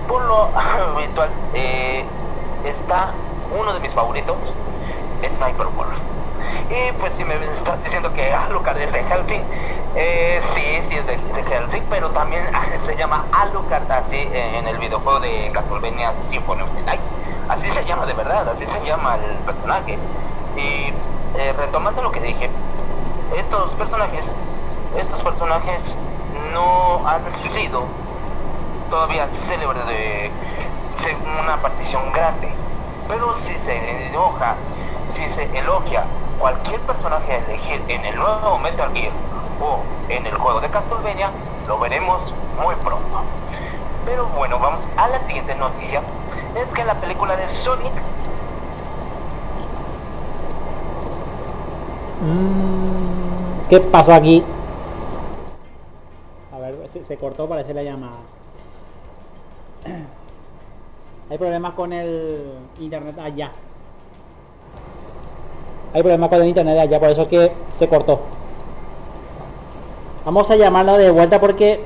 [0.08, 0.48] Por lo
[0.94, 2.04] habitual eh,
[2.64, 3.12] está
[3.58, 4.36] uno de mis favoritos,
[5.20, 5.92] Sniper Wolf.
[6.70, 9.42] Y pues si me estás diciendo que Alucard es de Helsing,
[9.94, 12.44] eh, sí, sí es de, de Helsing, pero también
[12.86, 17.00] se llama Alucard así en el videojuego de Castlevania Symphony of the Night.
[17.48, 19.98] Así se llama de verdad, así se llama el personaje.
[20.56, 20.92] Y
[21.38, 22.50] eh, retomando lo que dije,
[23.36, 24.34] estos personajes,
[24.96, 25.96] estos personajes
[26.52, 27.84] no han sido
[28.88, 30.30] todavía célebres de
[30.96, 32.48] ser una partición grande.
[33.08, 34.56] Pero si se enoja,
[35.10, 36.04] si se elogia
[36.38, 39.12] cualquier personaje a elegir en el nuevo Metal Gear
[39.60, 41.30] o en el juego de Castlevania,
[41.66, 42.20] lo veremos
[42.62, 43.22] muy pronto.
[44.04, 46.02] Pero bueno, vamos a la siguiente noticia.
[46.54, 47.92] Es que la película de Sonic
[52.22, 54.44] Mm, ¿Qué pasó aquí?
[56.52, 58.18] A ver, se, se cortó, parece la llamada.
[61.30, 63.50] Hay problemas con el internet allá.
[65.94, 68.20] Hay problemas con el internet allá, por eso que se cortó.
[70.24, 71.80] Vamos a llamarla de vuelta porque...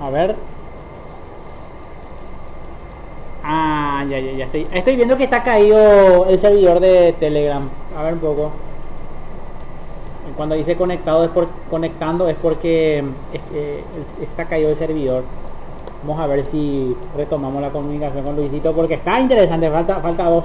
[0.00, 0.36] A ver.
[3.42, 4.66] Ah, ya, ya, ya estoy.
[4.72, 7.68] Estoy viendo que está caído el servidor de Telegram.
[7.96, 8.50] A ver un poco.
[10.36, 13.04] Cuando dice conectado es por conectando es porque
[14.20, 15.24] está caído el servidor.
[16.02, 19.70] Vamos a ver si retomamos la comunicación con Luisito porque está interesante.
[19.70, 20.44] Falta falta dos.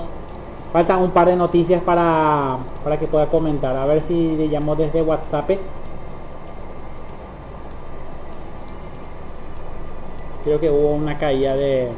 [0.72, 3.76] Falta un par de noticias para para que pueda comentar.
[3.76, 5.52] A ver si le llamo desde WhatsApp.
[10.46, 11.90] Creo que hubo una caída de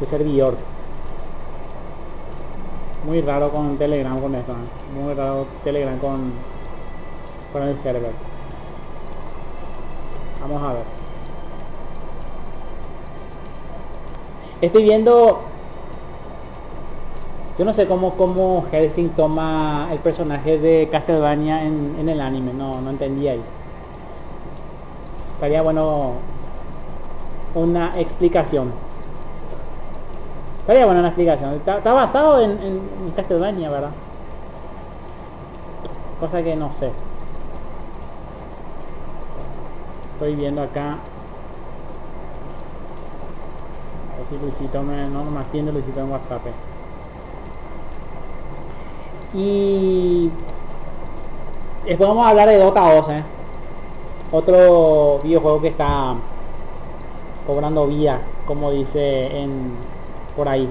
[0.00, 0.56] de servidor.
[3.04, 5.00] Muy raro con Telegram con esto, ¿eh?
[5.00, 6.32] muy raro Telegram con
[7.52, 8.12] con el server.
[10.40, 10.82] Vamos a ver.
[14.60, 15.42] Estoy viendo
[17.58, 22.80] yo no sé cómo cómo Helsing toma el personaje de Castlevania en, el anime, no,
[22.80, 23.42] no entendí ahí.
[25.34, 26.12] Estaría bueno
[27.56, 28.72] una explicación.
[30.60, 31.54] Estaría buena una explicación.
[31.54, 33.90] Está, basado en, en, Castlevania, ¿verdad?
[36.20, 36.92] Cosa que no sé.
[40.12, 40.98] Estoy viendo acá.
[44.12, 46.42] A ver si Luisito me, no me atiende Luisito en WhatsApp.
[49.34, 50.30] Y
[51.84, 53.24] después vamos a hablar de Dota 2, ¿eh?
[54.32, 56.14] Otro videojuego que está
[57.46, 59.72] cobrando vía, como dice en
[60.36, 60.68] por ahí.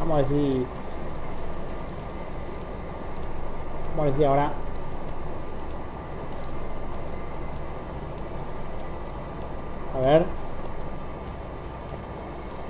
[0.00, 0.66] Vamos a ver si...
[3.96, 4.52] Vamos a ver si ahora...
[9.94, 10.24] A ver.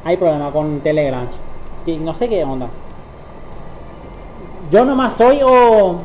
[0.05, 1.29] Hay problema con Telegram.
[2.01, 2.69] No sé qué onda.
[4.71, 5.99] Yo nomás soy o...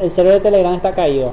[0.00, 1.32] El server de Telegram está caído.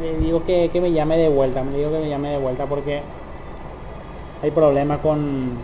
[0.00, 2.66] le digo que, que, me llame de vuelta, me digo que me llame de vuelta
[2.66, 3.02] porque
[4.42, 5.58] hay problemas con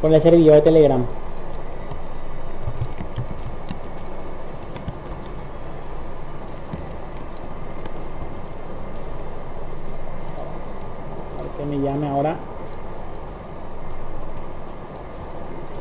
[0.00, 1.04] con el servidor de Telegram.
[11.38, 12.36] A ver que me ahora.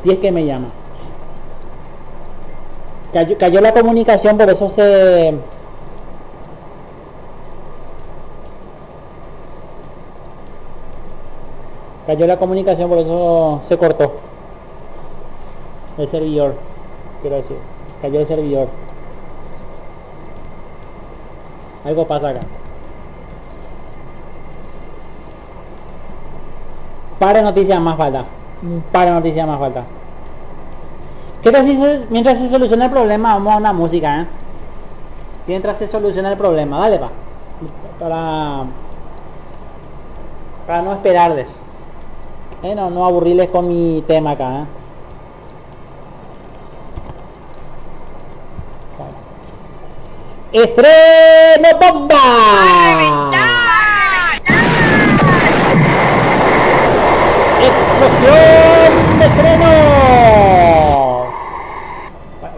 [0.02, 0.70] Si es que me llama.
[3.14, 5.36] Cayó, cayó, la comunicación, por eso se...
[12.06, 14.14] Cayó la comunicación, por eso se cortó.
[15.98, 16.56] El servidor,
[17.22, 17.58] quiero decir.
[18.02, 18.68] Cayó el servidor.
[21.84, 22.42] Algo pasa acá.
[27.20, 28.26] Para noticias más falta.
[28.92, 29.84] Para noticias más falta.
[31.44, 34.28] ¿Qué tal si se, mientras se soluciona el problema vamos a una música, ¿eh?
[35.48, 36.80] Mientras se soluciona el problema.
[36.80, 37.10] Dale, va.
[38.00, 38.66] Para...
[40.66, 41.48] Para no esperarles.
[42.64, 44.62] Eh, no, no aburrirles con mi tema acá.
[44.62, 44.66] ¿eh?
[50.52, 53.30] ¡Estreno bomba!
[58.00, 59.30] ¡Explosión de!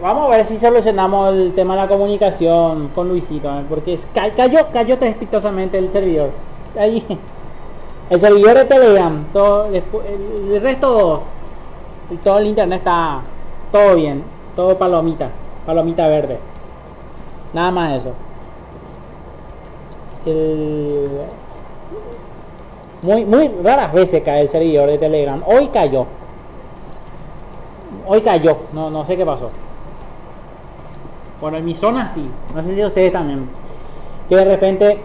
[0.00, 3.64] Vamos a ver si solucionamos el tema de la comunicación con Luisito, ¿eh?
[3.68, 6.30] porque ca- cayó, cayó estrepitosamente el servidor.
[6.78, 7.04] Ahí,
[8.10, 11.22] el servidor de Telegram, todo, el, resto,
[12.24, 13.20] todo el internet está
[13.70, 14.24] todo bien,
[14.56, 15.28] todo palomita,
[15.66, 16.38] palomita verde.
[17.52, 18.12] Nada más eso.
[20.26, 21.10] El-
[23.02, 25.42] muy, muy raras veces cae el servidor de Telegram.
[25.44, 26.06] Hoy cayó.
[28.06, 28.58] Hoy cayó.
[28.72, 29.50] No, no sé qué pasó.
[31.40, 32.24] Bueno, en mi zona sí.
[32.54, 33.48] No sé si ustedes también.
[34.28, 34.98] Que de repente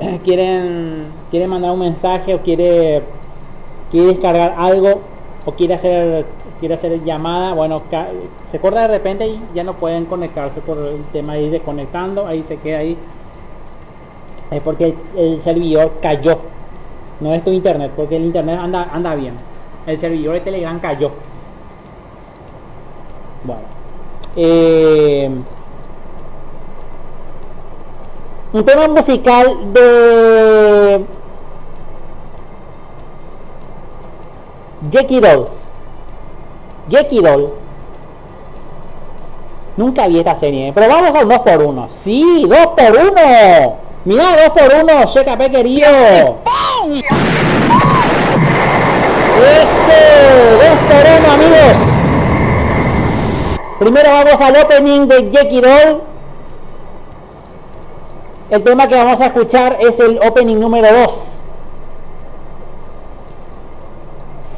[0.24, 3.02] quieren quieren mandar un mensaje o quiere
[3.90, 5.00] quiere descargar algo
[5.44, 6.24] o quiere hacer
[6.60, 7.82] quiere hacer llamada bueno
[8.50, 12.26] se corta de repente y ya no pueden conectarse por el tema de irse conectando
[12.26, 12.96] ahí se queda ahí
[14.50, 16.38] es porque el servidor cayó
[17.20, 19.34] no es tu internet porque el internet anda anda bien.
[19.86, 21.10] El servidor de telegram cayó.
[23.44, 23.80] Bueno
[24.36, 25.30] eh,
[28.52, 31.04] un tema musical de
[34.90, 35.48] Jackie Doll.
[36.88, 37.54] Jackie Doll.
[39.76, 44.24] Nunca vi esta serie, pero vamos al 2 por 1 Sí, 2 por 1 Mira,
[44.44, 45.08] 2 por 1
[46.82, 47.08] Querido.
[49.40, 49.98] Este,
[50.54, 51.76] 2 por 1 amigos.
[53.78, 56.02] Primero vamos al opening de Jackie Doll.
[58.50, 61.20] El tema que vamos a escuchar es el opening número 2.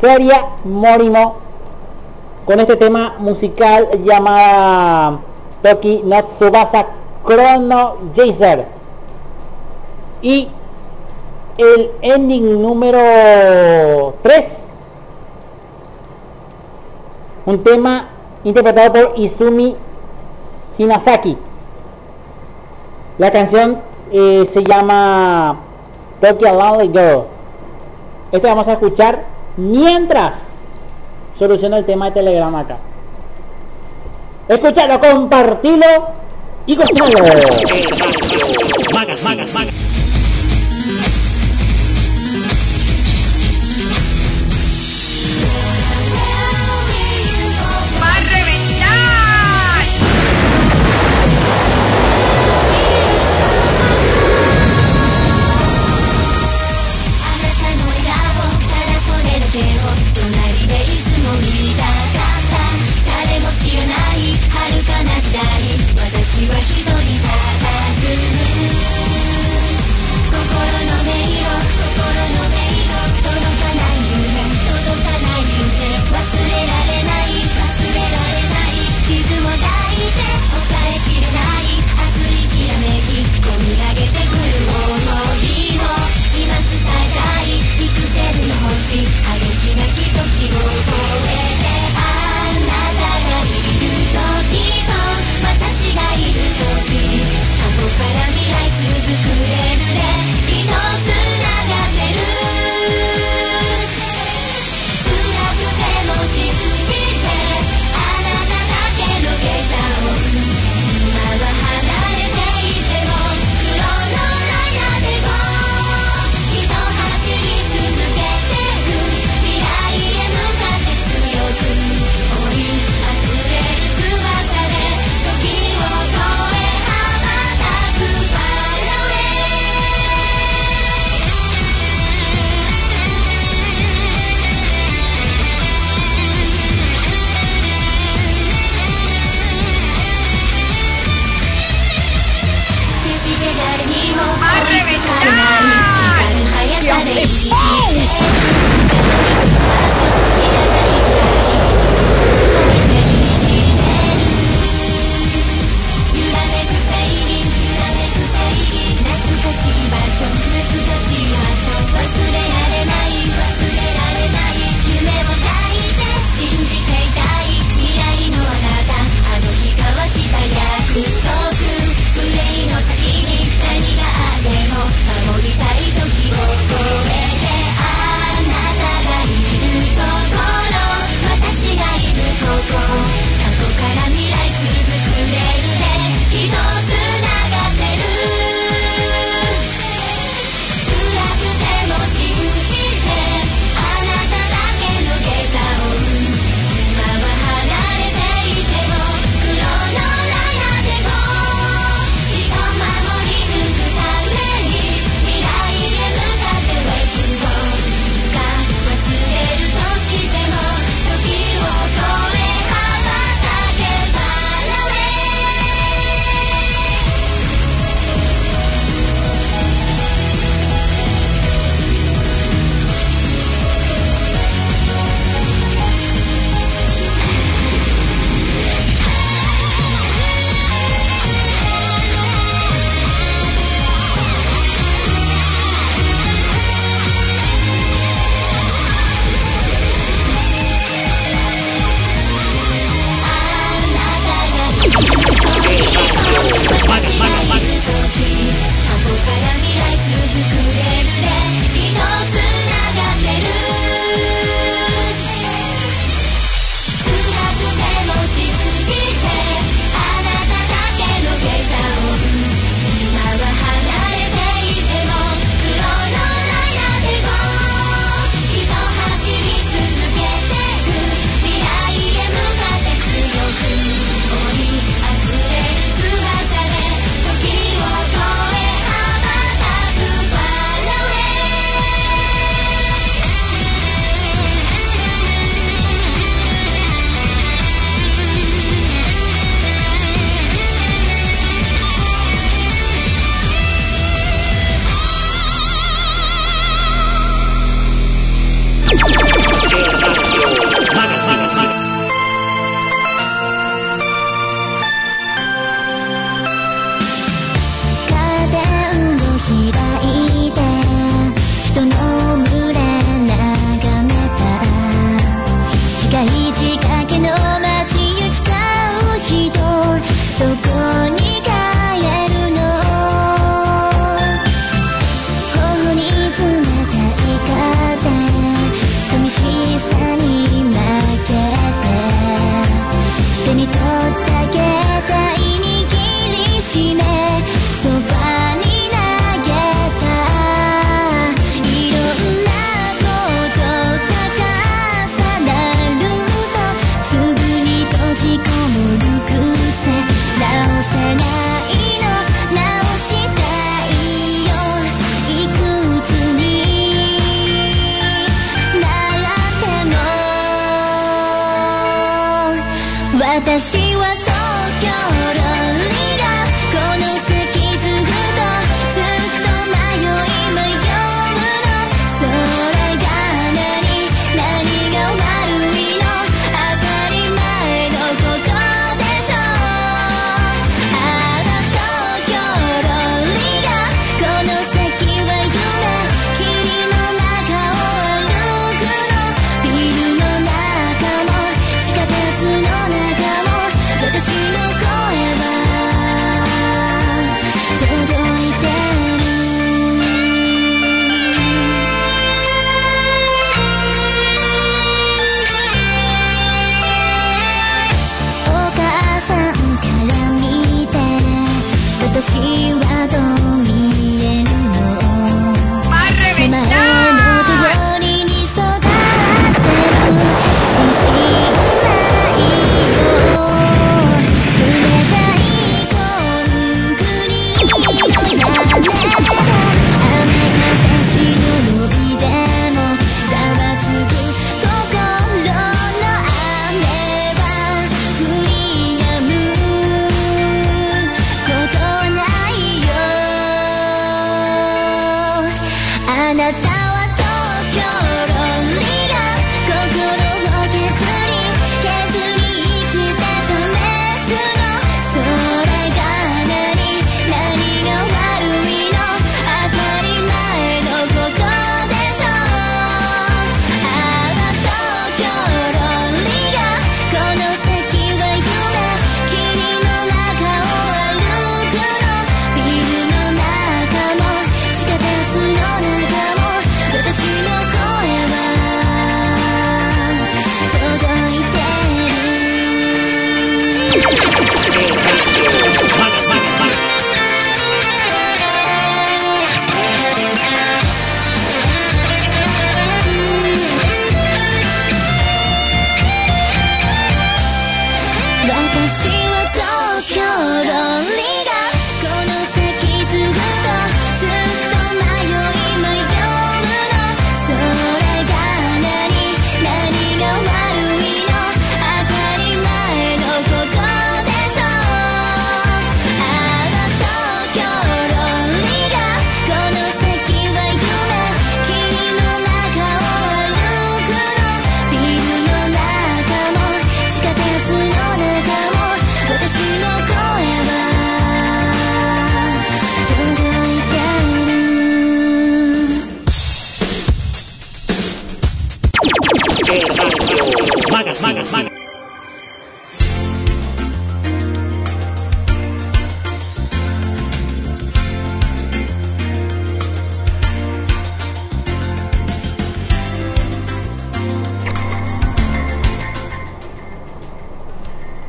[0.00, 1.36] Seria Morimo
[2.44, 5.18] con este tema musical llamada
[5.62, 6.86] Toki no Tsubasa
[7.24, 8.66] Chrono Jazer.
[10.22, 10.48] Y
[11.58, 14.46] el ending número 3.
[17.46, 18.08] Un tema
[18.44, 19.76] interpretado por Izumi
[20.78, 21.36] Hinasaki.
[23.18, 23.80] La canción
[24.10, 25.60] eh, se llama
[26.20, 27.24] Tokyo Lonely Girl.
[28.30, 29.24] Este vamos a escuchar
[29.56, 30.34] mientras
[31.38, 32.78] soluciono el tema de Telegram acá.
[34.48, 35.86] Escúchalo, compartilo
[36.66, 37.14] y gozalo.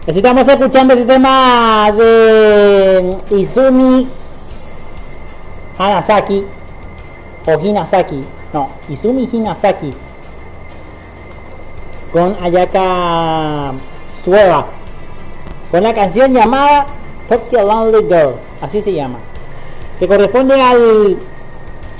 [0.05, 4.05] Estamos escuchando el tema de Izumi
[5.77, 6.45] Hanasaki
[7.45, 9.93] o Hinasaki, no, Izumi Hinasaki
[12.11, 13.75] con Ayaka
[14.25, 14.65] Sueva
[15.71, 16.85] con la canción llamada
[17.29, 19.19] Tokyo Lonely Girl, así se llama,
[19.99, 21.17] que corresponde al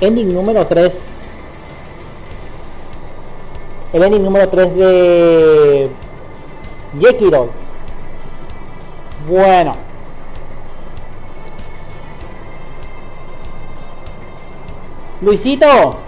[0.02, 1.04] ending número 3
[3.94, 5.90] el ending número 3 de
[7.00, 7.63] Yekiro
[9.26, 9.76] bueno.
[15.20, 16.00] Luisito.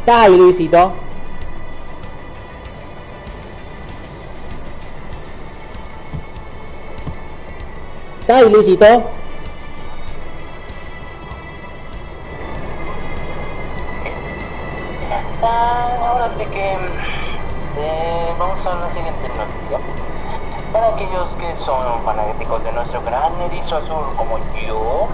[0.00, 0.92] Está ahí Luisito.
[8.20, 9.10] Está ahí Luisito.
[15.42, 19.45] Ah, ahora sí que eh, vamos a la siguiente noticia.
[20.76, 25.08] Para aquellos que son fanáticos de nuestro gran erizo azul como yo,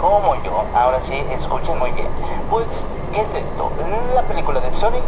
[0.00, 2.08] como yo, ahora sí, escuchen muy bien.
[2.50, 3.70] Pues, ¿qué es esto?
[4.14, 5.04] La película de Sonic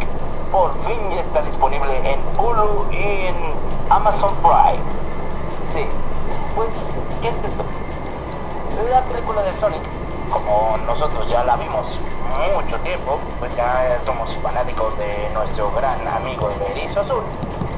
[0.51, 3.35] por fin ya está disponible en Hulu y en
[3.89, 4.83] Amazon Prime.
[5.73, 5.87] Sí,
[6.55, 6.91] pues,
[7.23, 7.63] ¿qué es esto?
[8.91, 9.81] La película de Sonic,
[10.29, 11.97] como nosotros ya la vimos
[12.53, 17.23] mucho tiempo, pues ya somos fanáticos de nuestro gran amigo el Erizo Azul,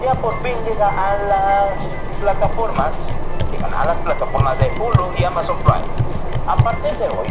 [0.04, 2.92] ya por fin llega a las plataformas,
[3.52, 5.88] llegan a las plataformas de Hulu y Amazon Prime.
[6.46, 7.28] A partir de hoy,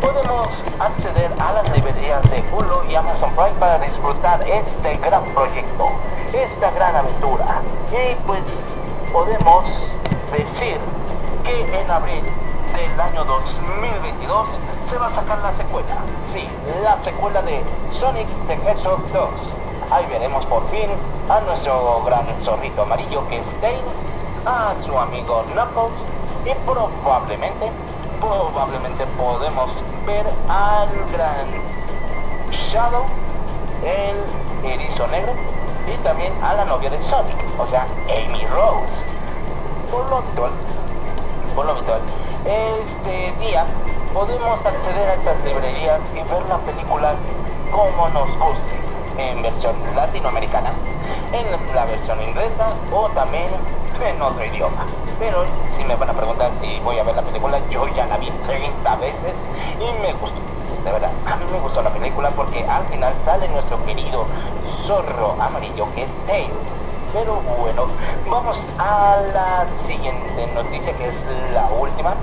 [0.00, 5.90] podemos acceder a las librerías de Hulu y Amazon Prime para disfrutar este gran proyecto,
[6.32, 7.62] esta gran aventura.
[7.92, 8.64] Y pues
[9.12, 9.68] podemos
[10.32, 10.78] decir
[11.44, 12.24] que en abril
[12.74, 14.48] del año 2022
[14.86, 15.98] se va a sacar la secuela.
[16.32, 16.48] Sí,
[16.82, 17.62] la secuela de
[17.92, 19.30] Sonic the Hedgehog 2.
[19.90, 20.90] Ahí veremos por fin
[21.30, 24.06] a nuestro gran zorrito amarillo que es Tails,
[24.44, 25.98] a su amigo Knuckles
[26.44, 27.70] y probablemente,
[28.20, 29.70] probablemente podemos
[30.04, 31.46] ver al gran
[32.50, 33.04] Shadow,
[33.82, 35.32] el erizo negro
[35.86, 39.06] y también a la novia de Sonic, o sea, Amy Rose.
[39.90, 40.50] Por lo actual,
[41.54, 42.00] por lo habitual,
[42.44, 43.64] este día
[44.12, 47.14] podemos acceder a estas librerías y ver la película
[47.70, 48.87] como nos guste,
[49.18, 50.72] en versión latinoamericana,
[51.32, 53.48] en la versión inglesa o también
[54.02, 54.86] en otro idioma.
[55.18, 58.16] Pero si me van a preguntar si voy a ver la película, yo ya la
[58.18, 59.34] vi 30 veces
[59.80, 60.38] y me gustó.
[60.84, 64.26] De verdad, a mí me gustó la película porque al final sale nuestro querido
[64.86, 66.52] zorro amarillo que es Tails.
[67.12, 67.86] Pero bueno,
[68.30, 71.16] vamos a la siguiente noticia que es
[71.52, 72.14] la última.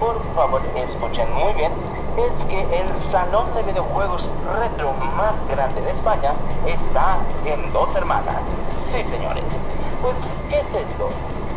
[0.00, 1.72] Por favor, escuchen muy bien.
[2.16, 6.30] Es que el salón de videojuegos retro más grande de España
[6.64, 8.46] está en dos hermanas.
[8.70, 9.42] Sí, señores.
[10.00, 10.14] Pues,
[10.48, 11.08] ¿qué es esto?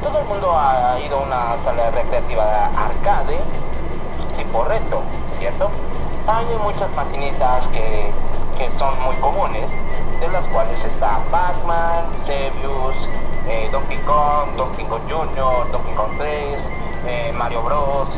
[0.01, 3.39] Todo el mundo ha ido a una sala recreativa arcade
[4.36, 5.01] tipo retro,
[5.38, 5.70] ¿cierto?
[6.28, 8.12] Hay muchas maquinitas que,
[8.58, 9.70] que son muy comunes,
[10.20, 12.95] de las cuales está Pac-Man, Sebius,
[13.47, 16.70] eh, Donkey Kong, Donkey Kong Jr., Donkey Kong 3,
[17.05, 18.10] eh, Mario Bros.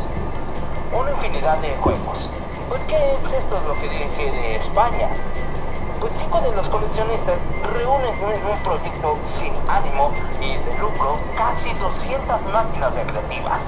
[0.92, 2.32] Una infinidad de juegos.
[2.68, 5.10] Pues ¿qué es esto lo que dije de España?
[6.00, 7.38] Pues cinco de los coleccionistas
[7.74, 10.12] reúnen en un proyecto sin ánimo
[10.42, 13.62] y de lucro casi 200 máquinas recreativas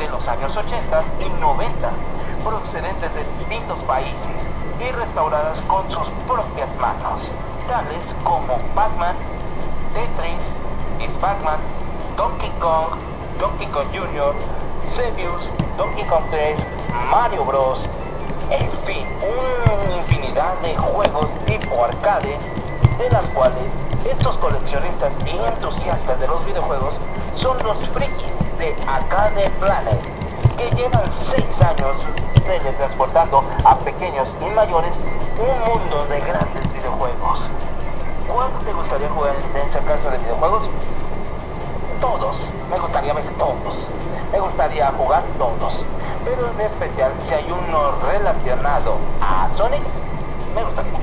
[0.00, 1.90] de los años 80 y 90
[2.42, 4.48] procedentes de distintos países
[4.80, 7.30] y restauradas con sus propias manos,
[7.68, 9.14] tales como Pac-Man,
[9.94, 11.60] Tetris, Is Pac-Man,
[12.16, 12.98] Donkey Kong,
[13.38, 14.34] Donkey Kong Jr.,
[14.84, 16.60] Sebius, Donkey Kong 3,
[17.10, 17.88] Mario Bros.
[18.50, 22.38] En fin, una infinidad de juegos tipo arcade,
[22.98, 23.64] de las cuales
[24.08, 27.00] estos coleccionistas y entusiastas de los videojuegos
[27.32, 30.00] son los frikis de Arcade Planet,
[30.56, 31.96] que llevan 6 años
[32.46, 35.00] teletransportando a pequeños y mayores
[35.38, 37.50] un mundo de grandes videojuegos.
[38.32, 40.68] ¿Cuánto te gustaría jugar en esa casa de videojuegos?
[42.04, 42.36] Todos,
[42.70, 43.88] me gustaría ver todos,
[44.30, 45.82] me gustaría jugar todos,
[46.22, 49.80] pero en especial si hay uno relacionado a Sonic,
[50.54, 50.98] me gustaría.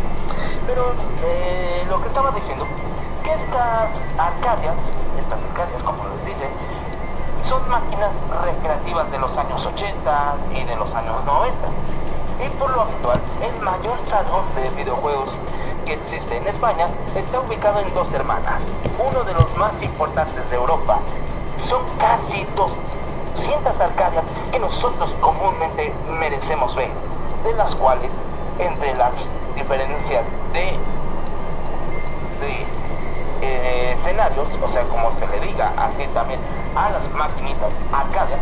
[0.67, 0.93] Pero
[1.23, 2.67] eh, lo que estaba diciendo,
[3.23, 4.75] que estas arcadias,
[5.17, 6.47] estas arcadias como les dice,
[7.49, 8.11] son máquinas
[8.45, 11.67] recreativas de los años 80 y de los años 90.
[12.45, 15.35] Y por lo actual, el mayor salón de videojuegos
[15.93, 18.63] existe en España está ubicado en Dos Hermanas,
[18.99, 20.99] uno de los más importantes de Europa.
[21.57, 26.91] Son casi 200 arcadias que nosotros comúnmente merecemos ver,
[27.43, 28.11] de las cuales,
[28.59, 29.11] entre las
[29.55, 30.23] diferencias
[30.53, 30.77] de,
[32.39, 32.65] de
[33.41, 36.39] eh, escenarios, o sea, como se le diga así también
[36.75, 38.35] a las maquinitas arcade,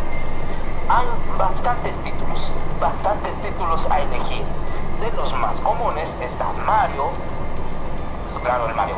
[0.88, 1.06] hay
[1.38, 4.44] bastantes títulos, bastantes títulos a elegir.
[5.00, 7.10] De los más comunes está Mario,
[8.68, 8.96] el Mario.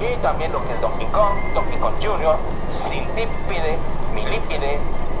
[0.00, 2.36] Y también lo que es Donkey Kong, Donkey Kong Jr.,
[2.68, 3.76] Centipede,
[4.14, 4.78] Millipede,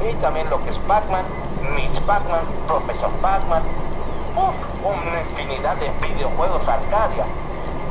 [0.08, 1.24] y también lo que es Pac-Man,
[1.74, 3.62] Miss Pac-Man, Professor Pac-Man,
[4.84, 7.24] una infinidad de videojuegos Arcadia.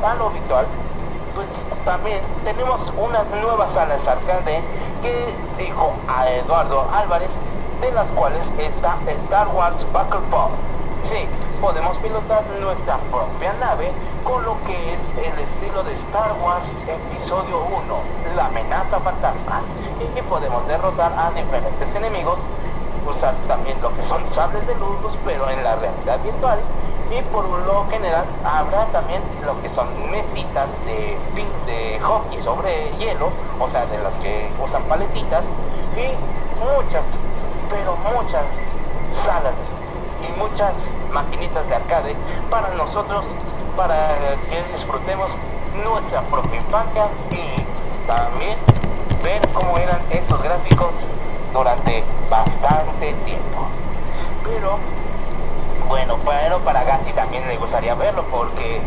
[0.02, 0.66] A lo habitual,
[1.34, 1.46] pues
[1.84, 4.62] también tenemos unas nuevas salas arcade
[5.02, 7.38] que dijo a Eduardo Álvarez,
[7.82, 10.52] de las cuales está Star Wars Battle Pod.
[11.08, 11.24] Sí,
[11.58, 13.90] podemos pilotar nuestra propia nave
[14.24, 19.62] con lo que es el estilo de Star Wars Episodio 1, la amenaza fantasma,
[20.14, 22.38] y podemos derrotar a diferentes enemigos,
[23.06, 26.58] usar también lo que son sables de luz, pero en la realidad virtual,
[27.10, 31.16] y por lo general habrá también lo que son mesitas de
[31.64, 35.42] de hockey sobre hielo, o sea, de las que usan paletitas,
[35.96, 36.12] y
[36.60, 37.04] muchas,
[37.70, 38.44] pero muchas
[39.24, 39.77] salas y
[40.38, 40.72] muchas
[41.12, 42.14] maquinitas de arcade
[42.48, 43.24] para nosotros,
[43.76, 44.16] para
[44.48, 45.32] que disfrutemos
[45.84, 48.56] nuestra propia infancia y también
[49.22, 50.92] ver cómo eran esos gráficos
[51.52, 53.66] durante bastante tiempo.
[54.44, 54.78] Pero
[55.88, 58.80] bueno, pero para Gassi también le gustaría verlo porque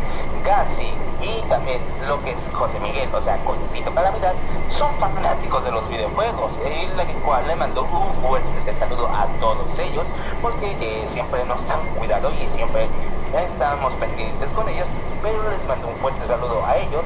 [0.43, 4.33] Gassi y también lo que es José Miguel, o sea, con Tito Calamidad,
[4.69, 9.77] son fanáticos de los videojuegos, y la cual le mandó un fuerte saludo a todos
[9.77, 10.03] ellos,
[10.41, 12.87] porque eh, siempre nos han cuidado y siempre
[13.33, 14.87] estamos pendientes con ellos,
[15.21, 17.03] pero les mando un fuerte saludo a ellos.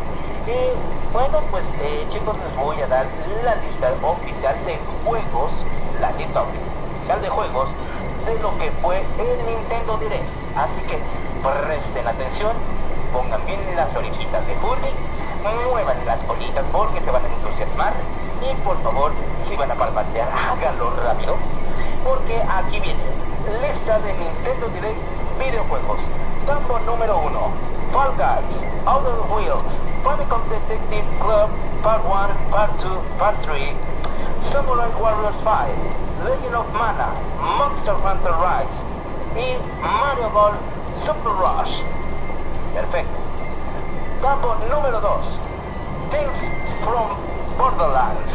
[0.48, 3.06] Y bueno, pues eh, chicos, les voy a dar
[3.44, 5.52] la lista oficial de juegos,
[6.00, 7.70] la lista oficial de juegos
[8.26, 10.26] de lo que fue el Nintendo Direct.
[10.56, 11.00] Así que
[11.42, 12.54] presten atención,
[13.14, 14.92] pongan bien las orejitas de Furby,
[15.70, 17.94] muevan las bolitas porque se van a entusiasmar
[18.42, 19.12] y por favor,
[19.46, 21.36] si van a palmatear, háganlo rápido,
[22.04, 23.04] porque aquí viene
[23.62, 24.98] lista de Nintendo Direct
[25.40, 26.00] videojuegos.
[26.46, 27.40] Tambo número 1,
[27.92, 31.50] Fall Guys, Outer Wheels, Famicom Detective Club,
[31.82, 33.76] Part 1, Part 2, Part 3,
[34.42, 37.14] Samurai Warriors 5, Legend of Mana,
[37.58, 38.84] Monster Hunter Rise
[39.36, 40.54] y Mario Ball
[40.94, 41.95] Super Rush.
[42.76, 43.18] Perfecto.
[44.22, 45.40] Campo número 2.
[46.12, 46.42] Tales
[46.84, 47.08] from
[47.58, 48.34] Borderlands.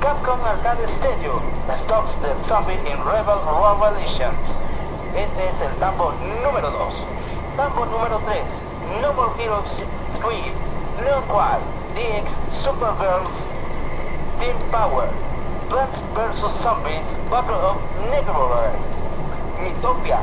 [0.00, 1.42] Capcom Arcade Stadium.
[1.74, 4.46] Stocks the Zombie in Rebel Revelations.
[5.16, 6.94] Ese es el campo número 2.
[7.56, 8.46] Campo número 3.
[9.02, 9.82] No More Heroes
[10.22, 10.54] 3.
[11.02, 11.58] Neo Quad.
[11.96, 13.48] DX Supergirls.
[14.38, 15.10] Team Power.
[15.68, 16.62] Plants vs.
[16.62, 17.10] Zombies.
[17.28, 17.78] Battle of
[18.08, 18.72] Neverwhere.
[19.60, 20.20] Mythopia.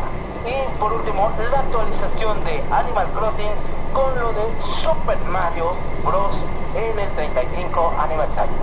[0.47, 3.51] Y por último, la actualización de Animal Crossing
[3.91, 4.43] con lo de
[4.81, 5.73] Super Mario
[6.05, 6.45] Bros.
[6.73, 8.55] en el 35 aniversario.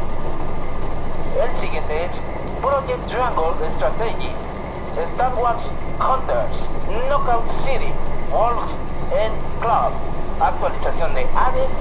[1.42, 2.22] El siguiente es
[2.62, 4.32] Project Jungle Strategy,
[5.12, 5.70] Star Wars
[6.00, 6.68] Hunters,
[7.08, 7.92] Knockout City,
[8.30, 8.78] Wolves
[9.12, 9.92] and Club,
[10.40, 11.74] actualización de Hades,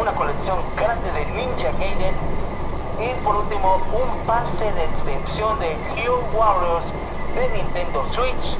[0.00, 2.14] una colección grande de Ninja Gaiden
[3.00, 6.86] y por último un pase de extensión de Hero Warriors
[7.34, 8.56] de Nintendo Switch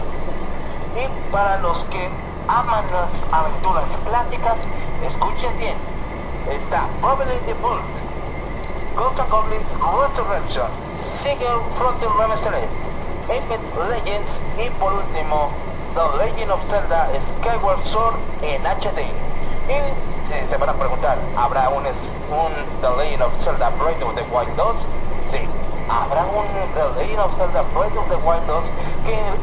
[0.97, 2.09] y para los que
[2.49, 4.59] aman las aventuras clásicas,
[5.07, 5.77] escuchen bien.
[6.51, 6.87] Está
[7.47, 7.83] the Bolt,
[8.95, 12.69] Ghost of Goblins Resurrection, Sigel Frontier Remastered,
[13.29, 15.51] Apex Legends y por último
[15.95, 19.09] The Legend of Zelda Skyward Sword en HD.
[19.69, 24.15] Y si se van a preguntar, ¿habrá un, un The Legend of Zelda Breath of
[24.15, 24.87] the Wild 2?
[25.89, 28.65] Habrá un of Zelda Breath of the Wild 2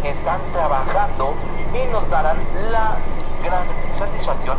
[0.01, 1.35] que están trabajando
[1.73, 2.37] y nos darán
[2.71, 2.97] la
[3.43, 3.65] gran
[3.97, 4.57] satisfacción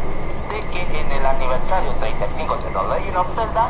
[0.49, 3.69] de que en el aniversario 35 de The Legend of Zelda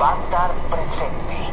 [0.00, 1.50] va a estar presente.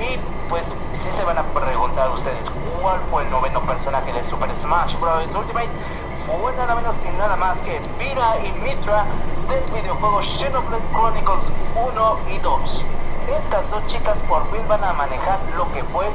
[0.00, 0.18] Y
[0.48, 0.64] pues
[0.94, 2.48] si se van a preguntar ustedes
[2.80, 5.24] cuál fue el noveno personaje de Super Smash Bros.
[5.34, 5.68] Ultimate,
[6.26, 9.04] fue nada menos y nada más que Vira y Mitra
[9.48, 12.84] del videojuego Xenoblade Chronicles 1 y 2.
[13.36, 16.06] Estas dos chicas por fin van a manejar lo que fue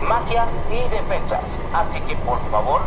[0.00, 1.44] magia y defensas.
[1.74, 2.82] Así que por favor,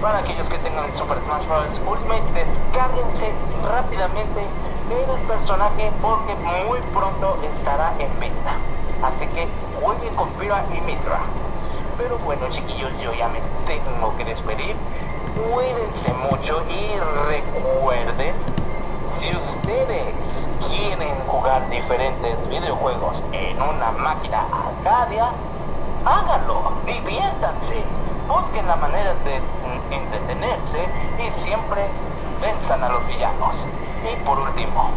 [0.00, 1.80] para aquellos que tengan Super Smash Bros.
[1.86, 4.42] Ultimate, descárguense rápidamente
[4.90, 8.56] el personaje porque muy pronto estará en venta.
[9.02, 9.48] Así que
[9.80, 11.20] jueguen con Pira y Mitra.
[11.98, 14.76] Pero bueno chiquillos, yo ya me tengo que despedir.
[15.50, 16.96] Cuídense mucho y
[17.28, 18.34] recuerden,
[19.10, 25.30] si ustedes quieren jugar diferentes videojuegos en una máquina Arcadia,
[26.04, 27.82] háganlo, diviértanse,
[28.28, 29.40] busquen la manera de
[29.90, 30.88] entretenerse
[31.18, 31.86] y siempre
[32.40, 33.66] venzan a los villanos.
[34.10, 34.90] Y por último,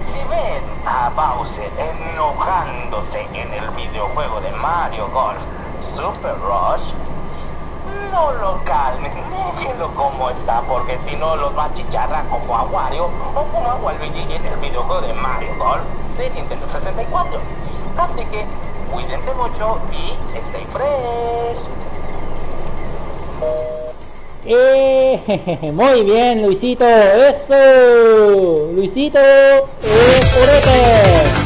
[0.00, 5.42] Si ven a Bowser enojándose en el videojuego de Mario Golf
[5.94, 6.92] Super Rush,
[8.12, 9.12] no lo calmen,
[9.58, 13.70] déjenlo como está, porque si no los va a chicharrar como a Wario o como
[13.70, 15.82] a Waluigi en el videojuego de Mario Golf
[16.18, 17.38] de Nintendo 64.
[17.98, 18.44] Así que
[18.92, 21.58] cuídense mucho y stay fresh.
[24.44, 26.86] Eh, muy bien, Luisito.
[26.86, 28.70] Eso.
[28.72, 29.18] Luisito.
[29.18, 31.45] Es purete.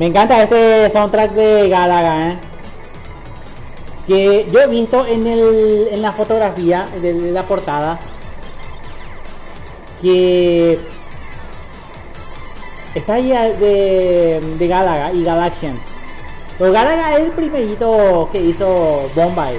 [0.00, 2.38] Me encanta este soundtrack de Galaga, ¿eh?
[4.06, 8.00] que yo he visto en, el, en la fotografía de, la portada
[10.00, 10.78] que
[12.94, 15.78] está ahí de, de Galaga y Galaxian.
[16.58, 19.58] Pero Galaga es el primerito que hizo Bombay.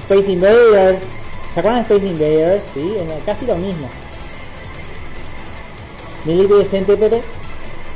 [0.00, 0.98] Space Invaders.
[1.54, 2.64] ¿Se acuerdan de Space Invaders?
[2.74, 3.88] Sí, casi lo mismo.
[6.24, 7.22] Military Centipede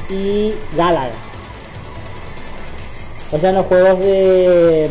[0.08, 1.12] y Galaga.
[3.30, 4.90] O sea, en los juegos de,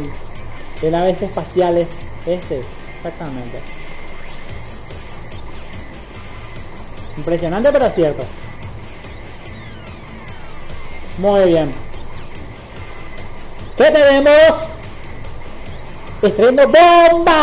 [0.81, 1.87] de naves espaciales,
[2.25, 2.61] este,
[2.97, 3.61] exactamente.
[7.17, 8.23] Impresionante pero cierto.
[11.17, 11.73] Muy bien.
[13.75, 14.67] ¿Qué tenemos?
[16.21, 17.33] Estreno bomba.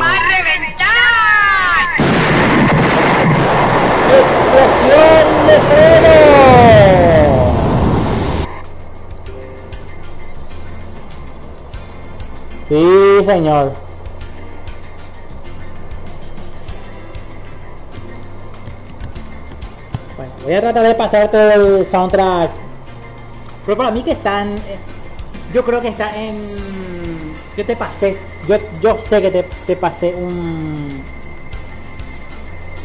[0.00, 1.86] ¡A reventar!
[4.18, 6.25] ¡Explosión de!
[12.68, 13.72] Sí, señor.
[20.16, 22.50] Bueno, voy a tratar de pasar todo el soundtrack.
[23.64, 24.56] Pero para mí que están...
[24.56, 24.78] eh,
[25.52, 26.36] Yo creo que está en...
[27.56, 28.16] Yo te pasé.
[28.48, 31.02] Yo, yo sé que te, te pasé un...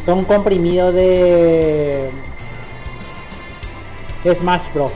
[0.08, 2.10] Un comprimido de...
[4.24, 4.92] De Smash Bros.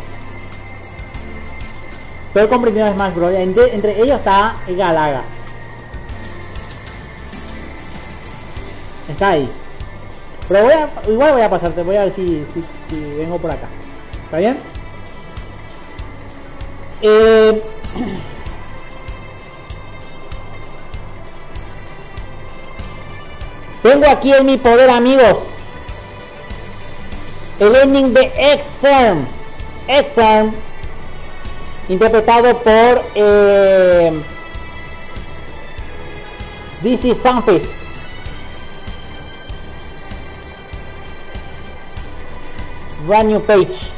[2.35, 3.33] Todo el comprimido de Smash Bros.
[3.33, 5.21] Entre, ellos está Galaga.
[9.07, 9.49] Está ahí.
[10.49, 12.45] Pero voy a, igual voy a pasarte, voy a ver si,
[12.89, 13.67] si, vengo por acá.
[14.25, 14.57] ¿Está bien?
[17.01, 17.63] Eh,
[23.81, 25.39] tengo aquí en mi poder, amigos,
[27.59, 29.25] el ending de Exern.
[29.87, 30.53] Exern,
[31.89, 34.11] interpretado por eh,
[36.81, 37.67] DC Sunfist.
[43.07, 43.91] Brand new page.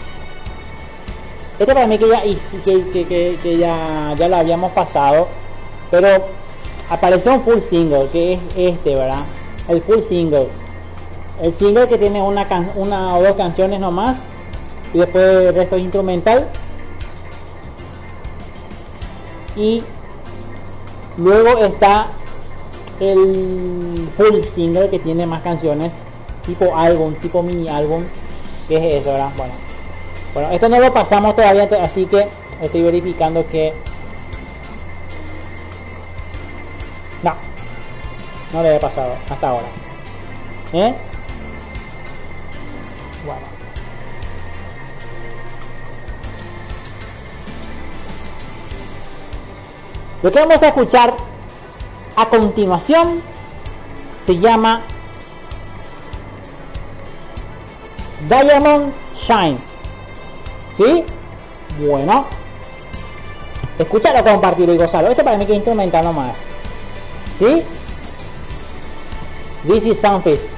[1.59, 2.21] Este para mí que ya,
[3.41, 5.27] que ya, ya lo habíamos pasado.
[5.89, 6.07] Pero
[6.89, 9.23] apareció un full single, que es este, ¿verdad?
[9.67, 10.47] El full single.
[11.41, 14.17] El single que tiene una, can- una o dos canciones nomás.
[14.93, 16.47] Y después el resto es instrumental.
[19.57, 19.83] Y
[21.17, 22.07] luego está
[22.99, 25.91] el full single que tiene más canciones.
[26.45, 28.03] Tipo álbum, tipo mini álbum.
[28.67, 29.31] Que es eso, ¿verdad?
[29.35, 29.53] Bueno.
[30.33, 32.27] Bueno, esto no lo pasamos todavía, así que
[32.61, 33.73] estoy verificando que...
[37.23, 37.33] No.
[38.53, 39.67] No le he pasado hasta ahora.
[40.73, 40.93] ¿Eh?
[50.27, 51.13] Lo que vamos a escuchar
[52.17, 53.21] a continuación
[54.25, 54.81] se llama
[58.27, 59.57] Diamond Shine.
[60.75, 61.05] ¿Sí?
[61.79, 62.25] Bueno.
[63.79, 65.11] Escúchalo, compartirlo y gozarlo.
[65.11, 66.35] Esto para mí que instrumental nomás.
[67.39, 67.63] ¿Sí?
[69.65, 70.56] This is Soundfist.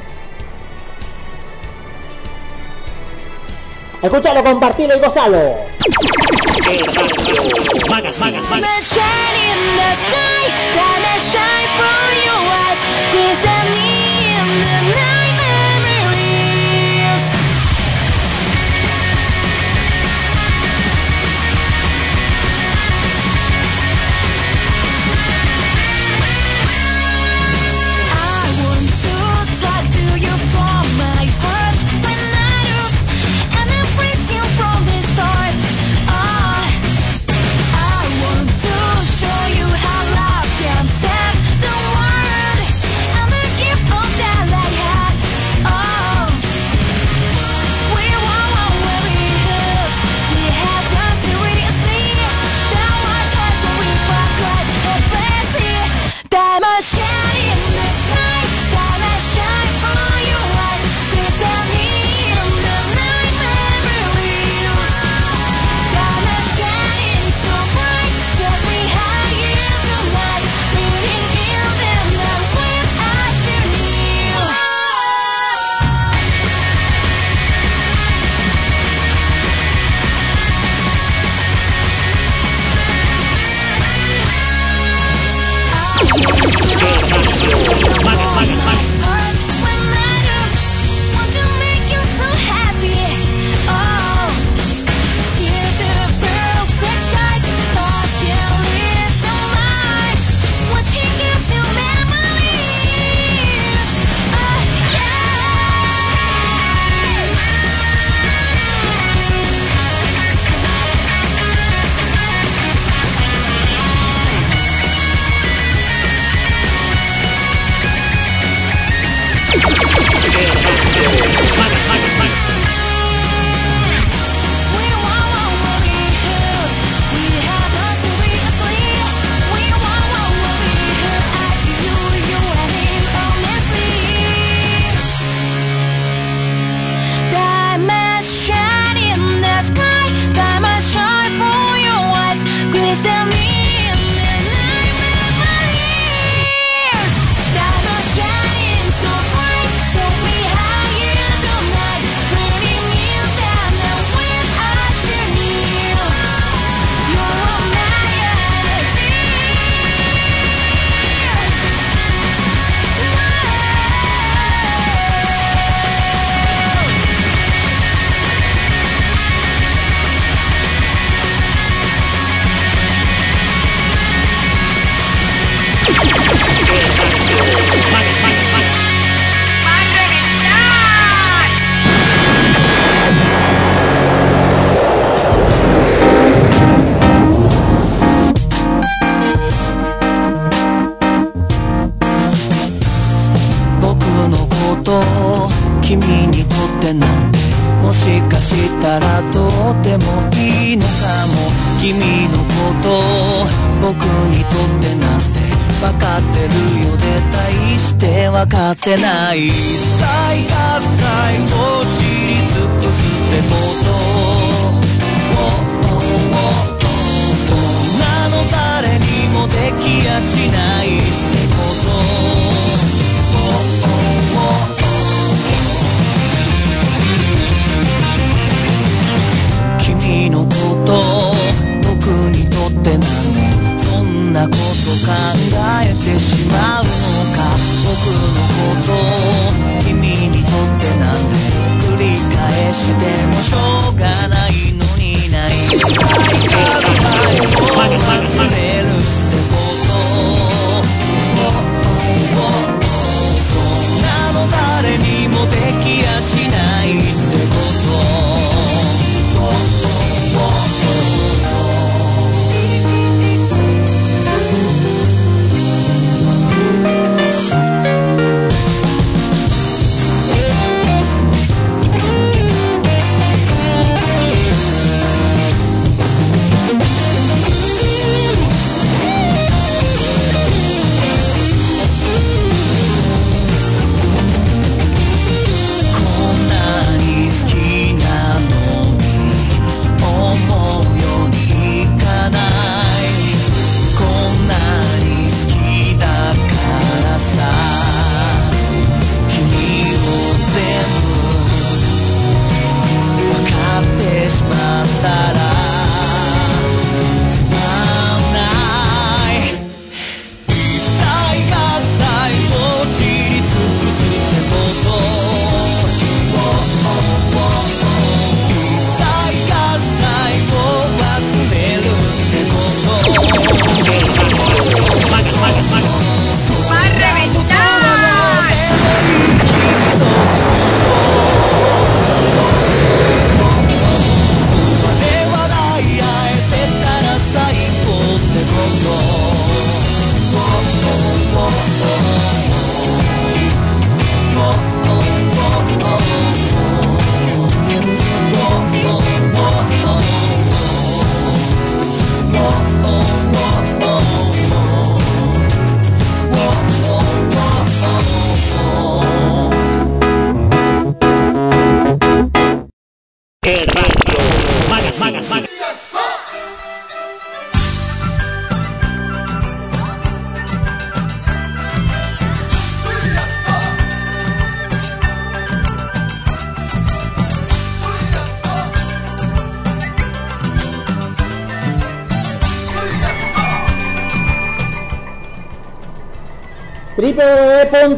[4.02, 5.70] Escúchalo, compartirlo y gozarlo.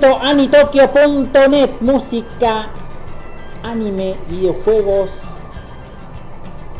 [0.01, 2.67] www.anitokyo.net Música,
[3.61, 5.11] anime, videojuegos,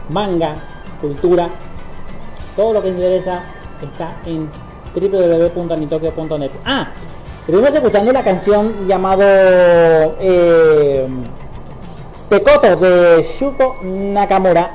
[0.10, 0.56] manga,
[0.99, 1.49] cultura,
[2.56, 3.43] todo lo que interesa
[3.81, 4.49] está en
[4.95, 6.52] www.anitokyo.net.
[6.65, 6.88] Ah,
[7.41, 9.22] estuvimos escuchando la canción llamado
[10.19, 11.07] eh,
[12.30, 14.72] de Shuko Nakamura.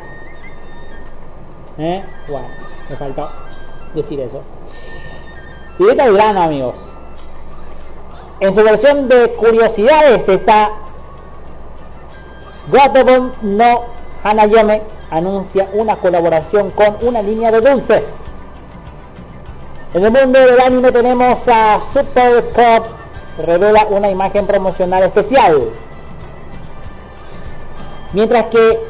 [1.79, 2.03] ¿Eh?
[2.89, 3.29] Me faltó
[3.95, 4.41] decir eso.
[5.79, 6.76] Y de grano, amigos.
[8.47, 10.71] En su versión de curiosidades está
[12.71, 13.87] Gotobon no
[14.23, 18.05] Hanayome anuncia una colaboración con una línea de dulces.
[19.95, 22.87] En el mundo del anime tenemos a Super Cop
[23.45, 25.71] revela una imagen promocional especial.
[28.13, 28.81] Mientras que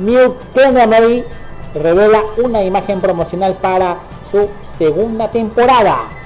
[0.00, 1.24] New Kenamori
[1.76, 3.96] revela una imagen promocional para
[4.30, 6.19] su segunda temporada.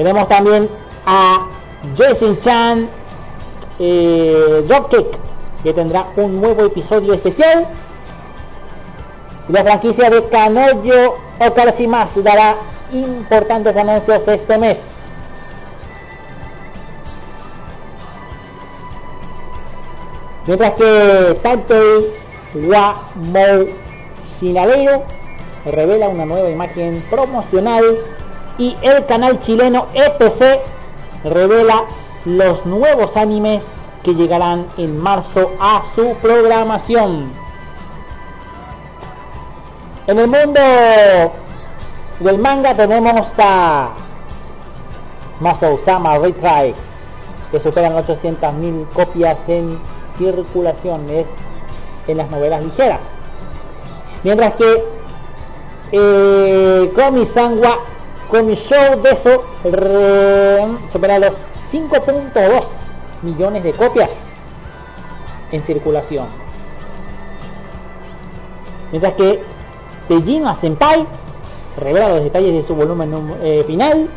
[0.00, 0.66] Tenemos también
[1.04, 1.46] a
[1.94, 2.88] Jason Chan
[3.78, 5.08] eh, Dropkick,
[5.62, 7.66] que tendrá un nuevo episodio especial.
[9.48, 11.86] La franquicia de Kanoyo Okarashi
[12.22, 12.56] dará
[12.94, 14.78] importantes anuncios este mes.
[20.46, 22.10] Mientras que Tantei
[22.54, 23.68] Wa Mou
[24.40, 25.04] Shinaleo
[25.66, 27.84] revela una nueva imagen promocional
[28.60, 30.60] y el canal chileno EPC
[31.24, 31.84] revela
[32.26, 33.64] los nuevos animes
[34.02, 37.32] que llegarán en marzo a su programación.
[40.06, 40.60] En el mundo
[42.20, 43.92] del manga tenemos a
[45.40, 46.74] Masao-sama Retry
[47.50, 49.78] que superan 800.000 copias en
[50.18, 51.26] circulaciones
[52.06, 53.00] en las novelas ligeras.
[54.22, 54.84] Mientras que
[55.92, 56.92] eh,
[58.30, 59.44] Wa Komi-show de eso
[60.92, 61.32] supera los
[61.70, 62.64] 5.2
[63.22, 64.10] millones de copias
[65.50, 66.26] en circulación.
[68.92, 69.42] Mientras que
[70.08, 71.06] Tejima Senpai
[71.76, 73.12] revela los detalles de su volumen
[73.66, 74.08] final.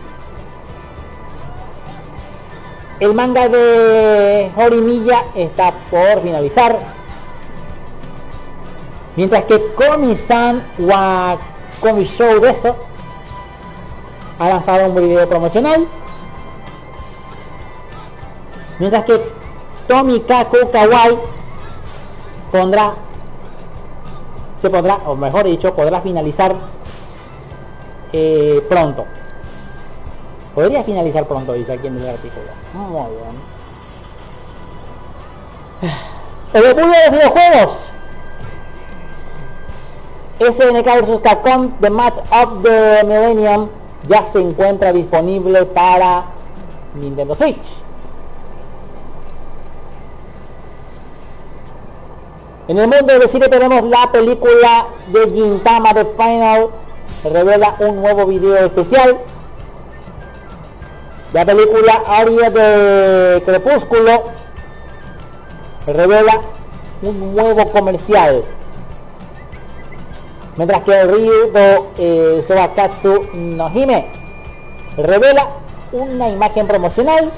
[3.00, 6.78] El manga de Horimiya está por finalizar.
[9.16, 11.38] Mientras que Komi-san wa
[11.82, 12.76] Komi Show de eso
[14.40, 15.88] ha lanzado un video promocional.
[18.80, 19.22] Mientras que
[19.88, 21.18] Tomikaku Kawaii
[22.52, 22.94] pondrá
[24.64, 26.56] se podrá, o mejor dicho, podrá finalizar
[28.14, 29.06] eh, pronto.
[30.56, 32.46] Podría finalizar pronto, dice aquí en el artículo.
[32.74, 33.10] Muy
[35.82, 35.92] bien.
[36.54, 37.90] El mundo de los videojuegos.
[40.40, 43.70] SNK vs Capcom The Match of the Millennium
[44.08, 46.26] ya se encuentra disponible para
[46.96, 47.84] Nintendo Switch.
[52.68, 56.70] En el mundo del cine tenemos la película de Gintama The Final
[57.24, 59.18] revela un nuevo video especial.
[61.34, 64.24] La película Aria de Crepúsculo
[65.88, 66.42] revela
[67.02, 68.44] un nuevo comercial.
[70.56, 71.52] Mientras que Ryu
[71.98, 74.06] eh, Sobakatsu no Hime
[74.98, 75.48] revela
[75.92, 77.32] una imagen promocional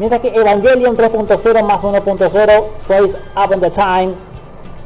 [0.00, 4.14] Mientras que Evangelion 3.0 más 1.0 Face Up in the Time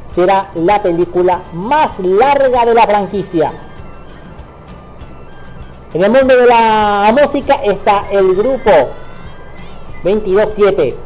[0.09, 3.53] será la película más larga de la franquicia.
[5.93, 8.71] En el mundo de la música está el grupo
[10.03, 10.97] 227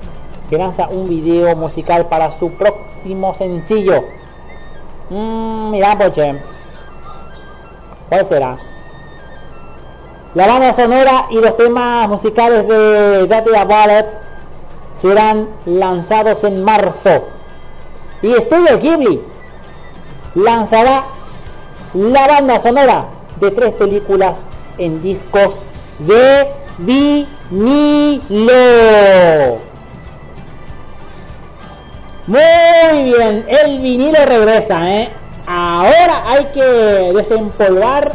[0.49, 4.05] que lanza un video musical para su próximo sencillo.
[5.09, 6.39] Mmm, mira, poche.
[8.09, 8.57] ¿Cuál será?
[10.35, 14.05] La banda sonora y los temas musicales de Daddy Ballet
[14.97, 17.23] serán lanzados en marzo.
[18.21, 19.21] Y Studio Ghibli
[20.35, 21.05] lanzará
[21.93, 23.05] la banda sonora
[23.39, 24.37] de tres películas
[24.77, 25.63] en discos
[25.99, 27.39] de vinilo.
[32.29, 35.09] Muy bien, el vinilo regresa, ¿eh?
[35.47, 38.13] Ahora hay que desempolvar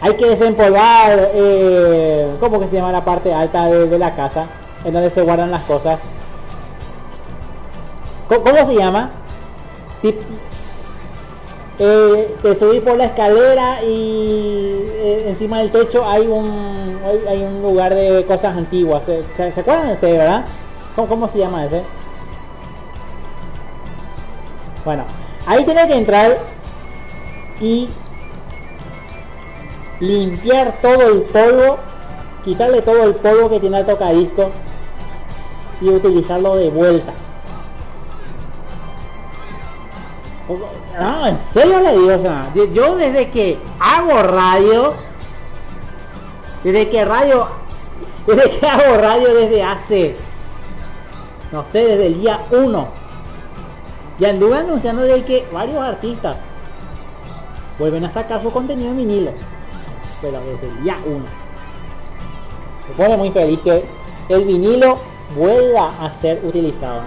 [0.00, 4.46] hay que desempolvar eh, ¿cómo que se llama la parte alta de, la casa?
[4.84, 5.98] En donde se guardan las cosas.
[8.28, 9.10] ¿Cómo, se llama?
[10.00, 10.22] Tip-
[11.80, 17.60] eh, te subís por la escalera y eh, encima del techo hay un hay, un
[17.60, 19.02] lugar de cosas antiguas.
[19.04, 20.44] ¿Se, se- se acuerdan de ustedes, verdad?
[20.94, 21.82] ¿Cómo, cómo se llama ese?
[24.84, 25.04] Bueno,
[25.46, 26.38] ahí tiene que entrar
[27.60, 27.88] y
[30.00, 31.78] limpiar todo el polvo,
[32.44, 34.50] quitarle todo el polvo que tiene el tocadisco
[35.80, 37.12] y utilizarlo de vuelta.
[40.98, 44.94] No, en serio le digo, yo desde que hago radio,
[46.64, 47.46] desde que radio,
[48.26, 50.16] desde que hago radio desde hace,
[51.52, 52.99] no sé, desde el día 1,
[54.20, 56.36] y anduve anunciando de que varios artistas
[57.78, 59.32] vuelven a sacar su contenido en vinilo
[60.20, 61.18] pero desde el día 1
[62.88, 63.82] me pone muy feliz que
[64.28, 64.98] el vinilo
[65.34, 67.00] vuelva a ser utilizado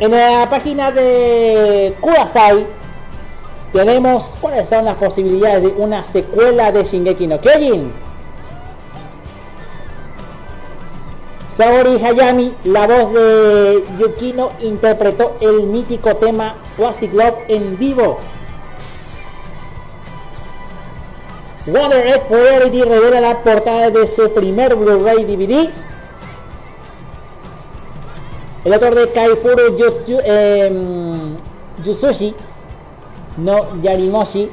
[0.00, 2.66] en la página de Kudasai
[3.72, 8.09] tenemos cuáles son las posibilidades de una secuela de Shingeki no Kyojin
[11.56, 18.18] Saori Hayami, la voz de Yukino, interpretó el mítico tema Plastic Love en vivo
[21.66, 25.70] Wonder Egg Priority revela la portada de su primer Blu-ray DVD.
[28.64, 29.76] El autor de Kaifuru
[30.24, 31.36] em,
[31.84, 32.34] Yusushi
[33.36, 34.50] no Yarimoshi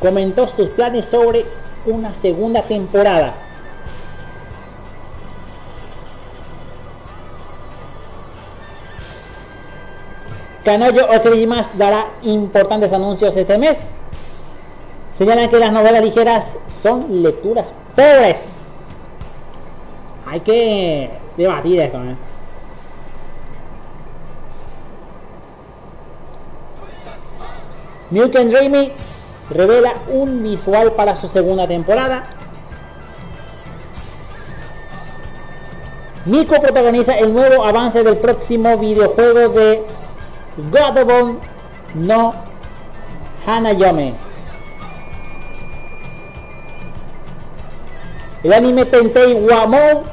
[0.00, 1.44] comentó sus planes sobre
[1.86, 3.34] una segunda temporada.
[10.70, 13.76] Kanoyo Okirimas dará importantes anuncios este mes.
[15.18, 16.44] Señalan que las novelas ligeras
[16.80, 17.66] son lecturas
[17.96, 18.38] pobres.
[20.26, 21.98] Hay que debatir esto.
[21.98, 22.14] ¿eh?
[28.12, 28.92] And Dreamy
[29.50, 32.28] revela un visual para su segunda temporada.
[36.26, 39.82] Nico protagoniza el nuevo avance del próximo videojuego de
[40.56, 41.38] Godobon
[41.94, 42.34] no
[43.46, 44.14] Hanayome.
[48.42, 50.04] El anime Tentei Wamou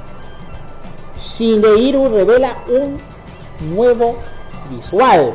[1.20, 3.00] Shindeiru revela un
[3.74, 4.18] nuevo
[4.70, 5.34] visual.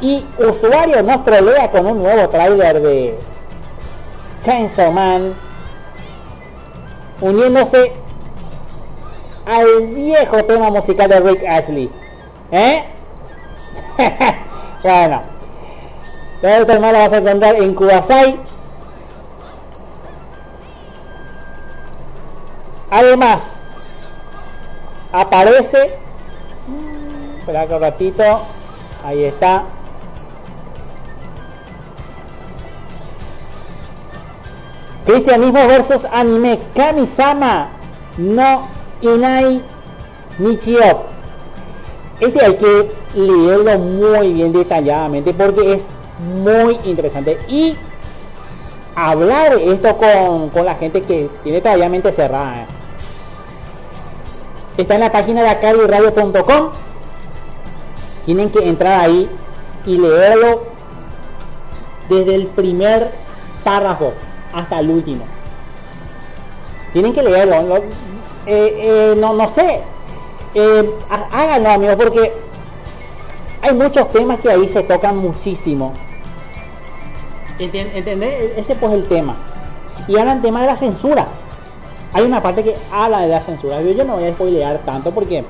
[0.00, 3.18] Y usuario nos trolea con un nuevo tráiler de
[4.42, 5.34] Chainsaw Man
[7.20, 7.92] uniéndose
[9.46, 11.90] al viejo tema musical de Rick Ashley.
[12.50, 12.84] ¿Eh?
[14.82, 15.22] bueno.
[16.40, 18.36] Todo esto hermano lo vas a encontrar en Kubasai.
[22.90, 23.62] Además,
[25.12, 25.98] aparece.
[27.38, 28.42] Espera un ratito.
[29.04, 29.64] Ahí está.
[35.06, 36.58] Cristianismo versus anime.
[36.74, 37.68] Kamisama
[38.18, 39.60] no Inai
[40.38, 41.04] Nichio.
[42.20, 45.84] Este hay que leerlo muy bien detalladamente porque es
[46.18, 47.38] muy interesante.
[47.48, 47.76] Y
[48.94, 52.66] hablar esto con, con la gente que tiene todavía mente cerrada.
[54.76, 56.70] Está en la página de acariradio.com.
[58.24, 59.28] Tienen que entrar ahí
[59.84, 60.66] y leerlo
[62.08, 63.10] desde el primer
[63.64, 64.12] párrafo
[64.52, 65.24] hasta el último.
[66.92, 67.82] Tienen que leerlo.
[68.44, 69.80] No, eh, eh, no, no sé.
[70.54, 70.90] Eh,
[71.30, 72.32] háganlo amigos porque
[73.62, 75.92] hay muchos temas que ahí se tocan muchísimo.
[77.58, 78.52] ¿Entendés?
[78.56, 79.36] Ese pues el tema.
[80.08, 81.28] Y hablan tema de las censuras.
[82.12, 83.80] Hay una parte que habla de la censura.
[83.80, 85.44] Yo, no voy a spoilear tanto porque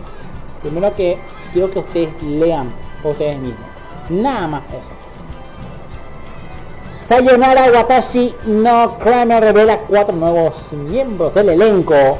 [0.62, 1.18] primero que
[1.52, 3.66] quiero que ustedes lean ustedes mismos.
[4.10, 5.02] Nada más eso.
[7.08, 12.18] Sayonara Watashi no Kramer revela cuatro nuevos miembros del elenco.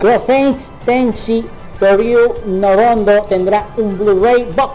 [0.00, 1.44] Crossage Tenshi
[1.78, 4.74] Toryu Norondo tendrá un Blu-ray box.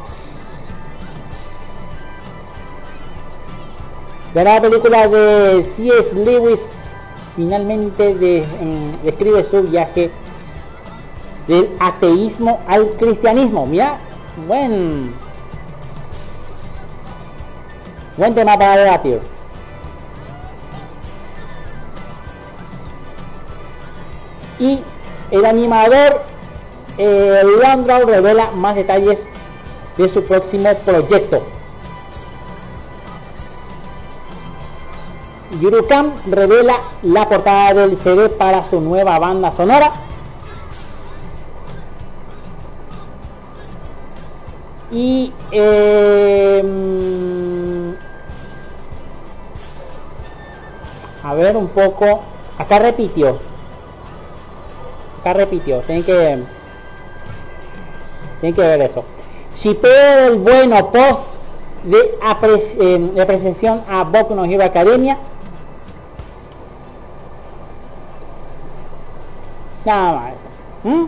[4.33, 6.13] La película de C.S.
[6.13, 6.61] Lewis
[7.35, 10.11] finalmente de, mm, describe su viaje
[11.47, 13.65] del ateísmo al cristianismo.
[13.65, 13.99] Mira,
[14.47, 15.13] buen
[18.17, 19.19] Buen tema para debatir.
[24.57, 24.79] Y
[25.31, 26.21] el animador
[26.97, 27.43] eh,
[28.05, 29.19] revela más detalles
[29.97, 31.43] de su próximo proyecto.
[35.59, 39.91] Yurukam revela la portada del CD para su nueva banda sonora.
[44.91, 46.63] Y eh,
[51.23, 52.21] a ver un poco
[52.57, 53.39] acá repitió
[55.33, 56.39] repitió tienen que
[58.39, 59.03] tienen que ver eso
[59.55, 61.21] si el bueno post
[61.83, 62.17] de,
[62.79, 65.17] eh, de apreciación a Boku no Hero Academia
[69.85, 70.33] nada más
[70.83, 71.05] ¿Mm?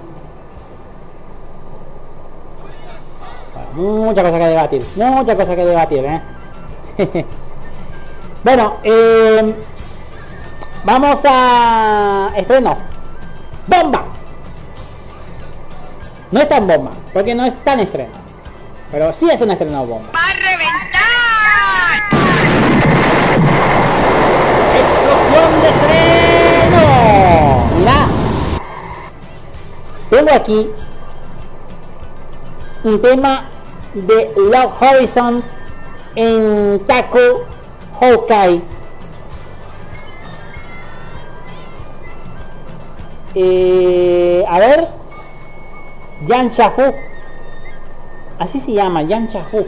[3.75, 6.21] muchas cosas que debatir muchas cosas que debatir ¿eh?
[8.43, 9.55] bueno eh,
[10.87, 12.77] Vamos a estreno.
[13.67, 14.06] Bomba.
[16.31, 18.11] No es tan bomba, porque no es tan estreno.
[18.91, 20.09] Pero sí es un estreno bomba.
[20.13, 20.97] ¡Va a reventar!
[24.79, 26.83] ¡Explosión de estreno!
[27.77, 28.07] Mira.
[30.09, 30.69] Tengo aquí
[32.83, 33.49] un tema
[33.93, 35.43] de Love Horizon
[36.15, 37.45] en Taco
[37.99, 38.61] Hawkeye
[43.39, 44.96] Eh, a ver.
[46.25, 46.93] Yan Shahu.
[48.39, 49.67] Así se llama, Yan Shahu.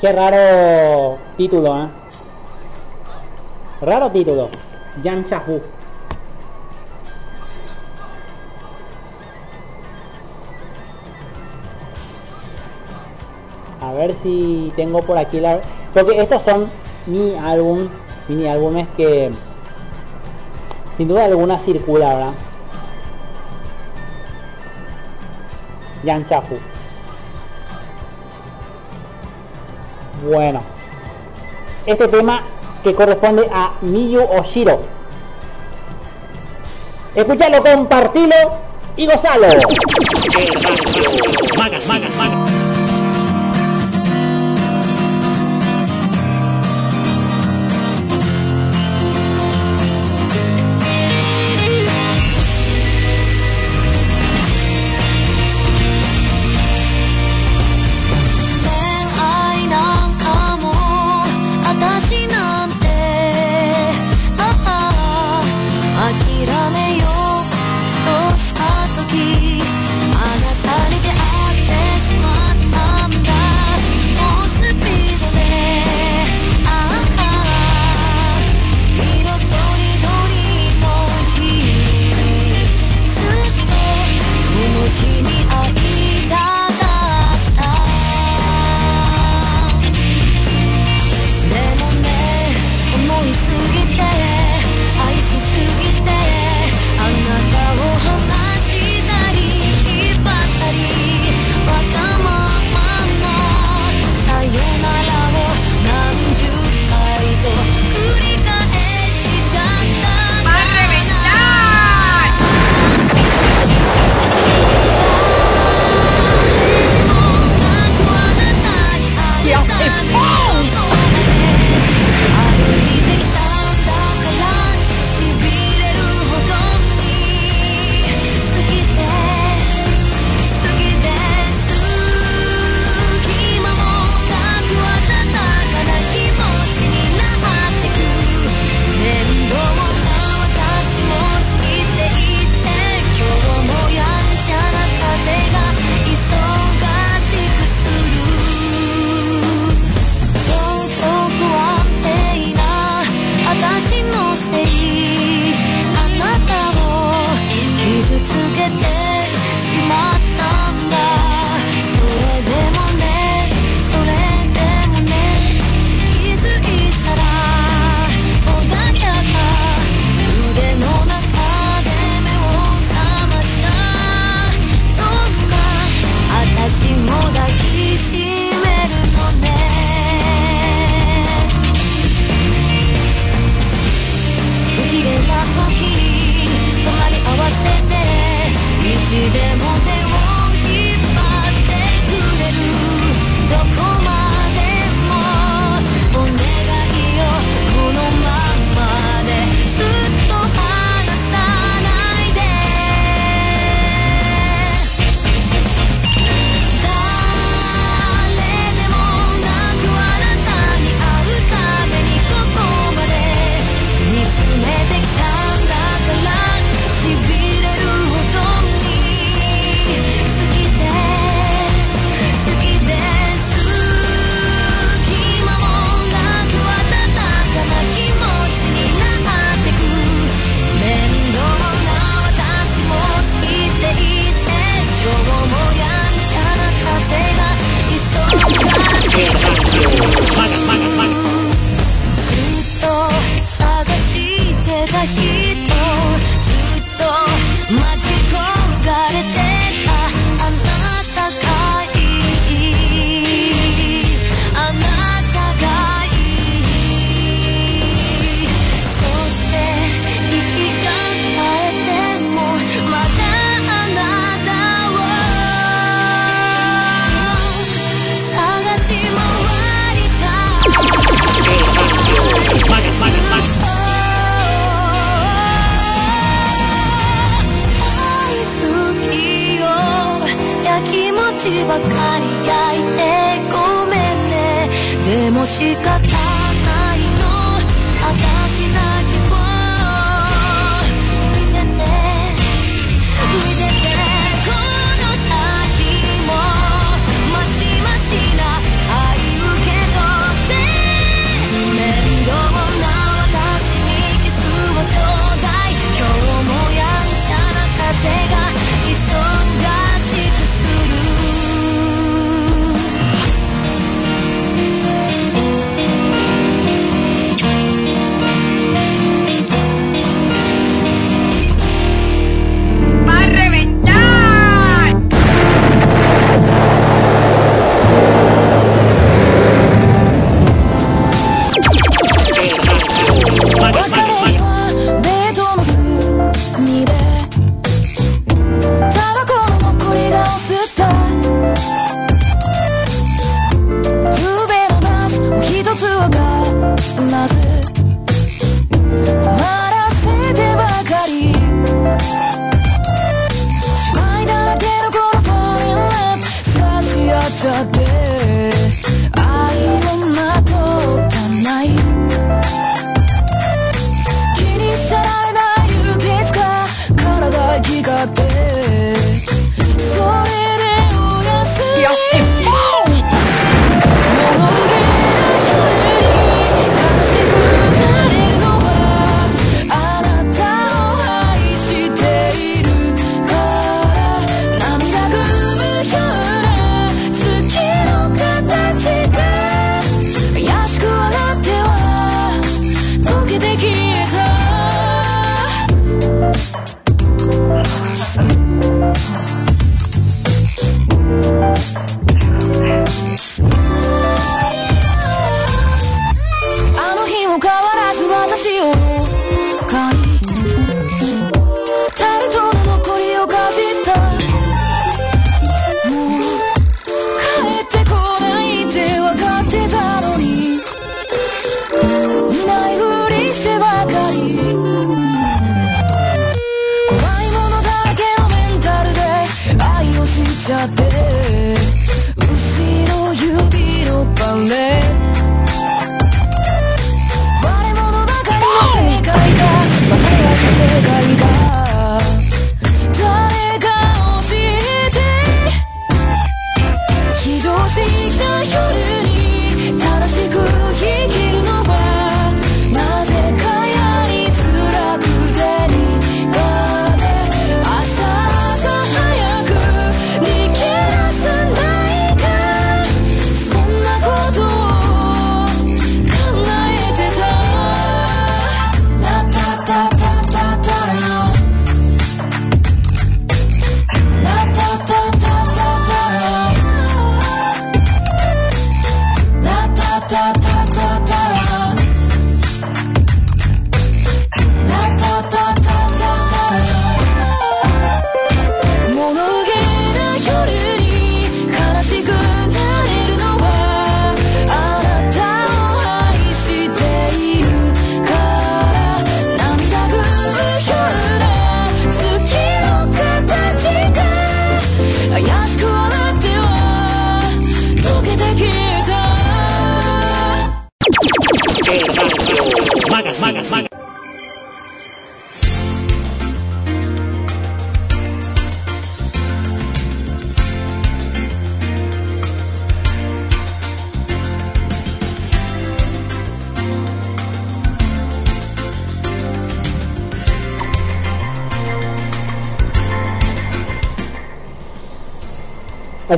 [0.00, 1.88] Qué raro título, ¿eh?
[3.82, 4.48] Raro título.
[5.02, 5.60] Yan Shahu.
[13.82, 15.60] A ver si tengo por aquí la...
[15.92, 16.70] Porque estos son
[17.06, 17.88] mi álbum,
[18.28, 19.30] mini álbumes que
[20.96, 22.32] sin duda alguna circula, ¿verdad?
[26.02, 26.58] Yanchafu.
[30.24, 30.62] Bueno.
[31.86, 32.42] Este tema
[32.82, 34.80] que corresponde a Miyu Oshiro.
[37.14, 38.34] Escuchalo, compartilo
[38.96, 39.46] y gozalo.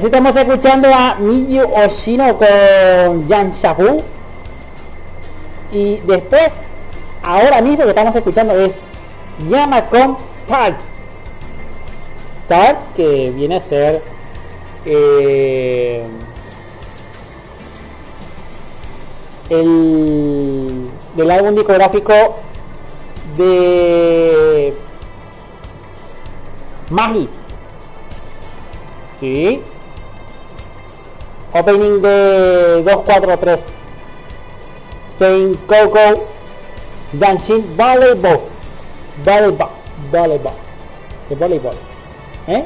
[0.05, 4.03] Estamos escuchando a Miyu Oshino con Yan Shabu.
[5.73, 6.53] Y después,
[7.23, 8.75] ahora mismo que estamos escuchando es
[9.49, 10.77] Yama con Tart.
[12.49, 14.03] Tart que viene a ser
[14.85, 16.05] eh,
[19.49, 22.13] el del álbum discográfico
[23.39, 23.64] de
[31.65, 33.61] Opening de 243.
[35.19, 36.27] Saint Coco
[37.12, 38.41] Dancing Volleyball.
[39.24, 39.70] Volleyball.
[40.12, 40.55] Volleyball.
[41.31, 41.74] De voleibol.
[42.49, 42.65] ¿Eh?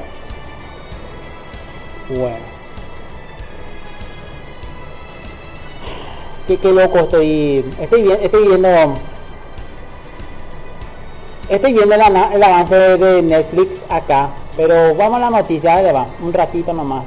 [2.09, 2.37] Bueno.
[6.49, 7.65] Qué, qué loco estoy.
[7.79, 8.99] Estoy, estoy viendo.
[11.49, 14.31] Estoy viendo el, el avance de Netflix acá.
[14.57, 16.07] Pero vamos a la noticia, va.
[16.21, 17.05] Un ratito nomás.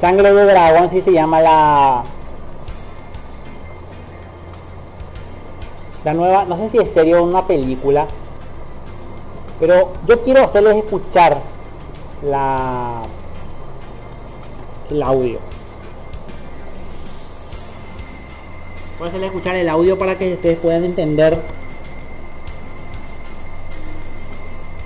[0.00, 2.04] Sangre de dragón sí se llama la
[6.04, 8.06] la nueva, no sé si es serio una película,
[9.58, 11.36] pero yo quiero hacerles escuchar
[12.22, 13.02] la
[14.88, 15.38] el audio.
[18.98, 21.38] Voy a hacerles escuchar el audio para que ustedes puedan entender.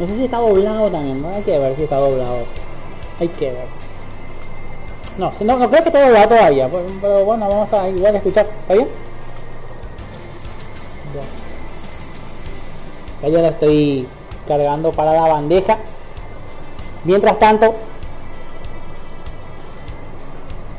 [0.00, 1.28] No sé si está doblado también, ¿no?
[1.28, 2.38] Hay que ver si está doblado.
[3.20, 3.83] Hay que ver.
[5.16, 8.18] No, no, no creo que esté doblado todavía, pero, pero bueno, vamos a igual a
[8.18, 8.46] escuchar.
[8.62, 8.88] ¿Está bien?
[13.22, 14.08] Ya yo la estoy
[14.46, 15.78] cargando para la bandeja.
[17.04, 17.74] Mientras tanto,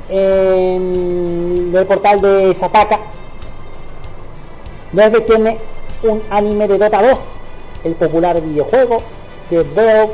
[0.10, 2.99] en el portal de Sataka,
[4.91, 5.57] desde tiene
[6.03, 7.20] un anime de Dota 2,
[7.86, 9.02] el popular videojuego
[9.49, 10.14] de Valve,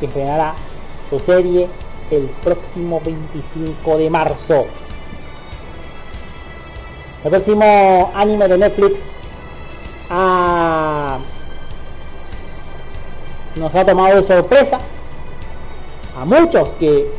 [0.00, 0.54] que estrenará
[1.10, 1.68] su serie
[2.10, 4.66] el próximo 25 de marzo.
[7.24, 9.00] El próximo anime de Netflix
[10.10, 11.18] ha-
[13.56, 14.78] nos ha tomado de sorpresa
[16.20, 17.10] a muchos que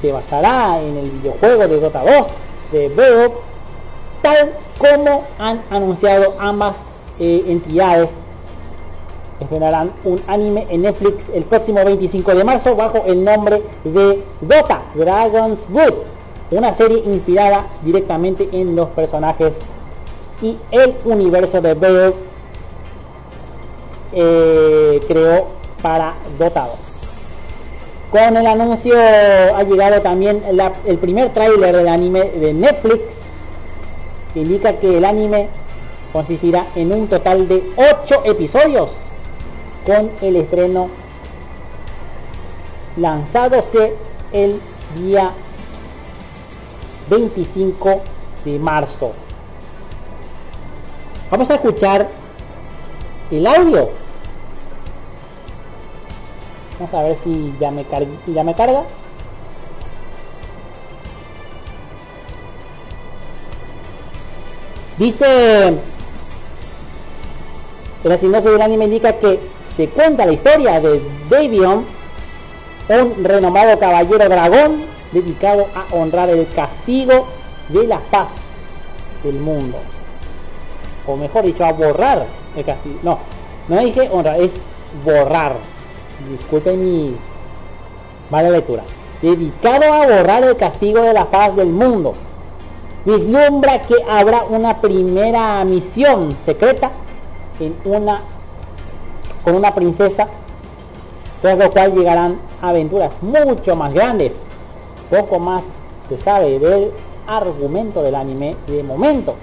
[0.00, 2.26] se basará en el videojuego de Dota 2
[2.72, 3.32] de Valve,
[4.22, 6.76] tal como han anunciado ambas
[7.18, 8.10] eh, entidades
[9.40, 14.82] estrenarán un anime en Netflix el próximo 25 de marzo bajo el nombre de Dota
[14.94, 15.94] Dragon's Blood,
[16.50, 19.56] una serie inspirada directamente en los personajes
[20.42, 22.14] y el universo de Valve
[24.12, 25.46] eh, creó
[25.82, 26.70] para Dota 2.
[28.10, 28.94] Con el anuncio
[29.54, 30.42] ha llegado también
[30.86, 33.16] el primer tráiler del anime de Netflix
[34.32, 35.48] que indica que el anime
[36.12, 38.90] consistirá en un total de 8 episodios
[39.88, 40.90] con el estreno
[42.98, 43.96] lanzándose
[44.34, 44.60] el
[44.96, 45.30] día
[47.08, 48.02] 25
[48.44, 49.12] de marzo.
[51.30, 52.06] Vamos a escuchar
[53.30, 53.88] el audio.
[56.78, 58.84] Vamos a ver si ya me, car- ya me carga.
[64.98, 65.74] Dice
[68.04, 69.38] la sinopsis del anime indica que
[69.78, 71.00] se cuenta la historia de
[71.30, 71.86] Davion,
[72.88, 74.82] un renomado caballero dragón
[75.12, 77.28] dedicado a honrar el castigo
[77.68, 78.32] de la paz
[79.22, 79.78] del mundo.
[81.06, 82.26] O mejor dicho, a borrar
[82.56, 82.98] el castigo.
[83.04, 83.20] No,
[83.68, 84.54] no dije honrar, es
[85.04, 85.52] borrar.
[86.28, 87.16] Disculpen mi
[88.30, 88.82] mala lectura.
[89.22, 92.14] Dedicado a borrar el castigo de la paz del mundo.
[93.04, 96.90] Vislumbra que habrá una primera misión secreta
[97.60, 98.22] en una
[99.42, 100.28] con una princesa
[101.42, 104.32] tras lo cual llegarán aventuras mucho más grandes.
[105.10, 105.62] Poco más
[106.08, 106.92] se sabe del
[107.26, 109.34] argumento del anime de momento.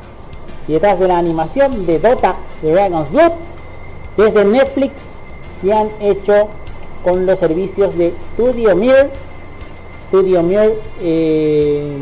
[0.67, 3.31] Y detrás de la animación de Dota de Dragon's Blood
[4.17, 5.03] desde Netflix
[5.61, 6.49] se han hecho
[7.03, 9.11] con los servicios de Studio Mir
[10.07, 11.97] Studio Mir eh,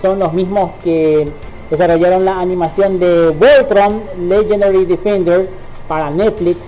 [0.00, 1.28] son los mismos que
[1.70, 5.48] desarrollaron la animación de Voltron Legendary Defender
[5.88, 6.58] para Netflix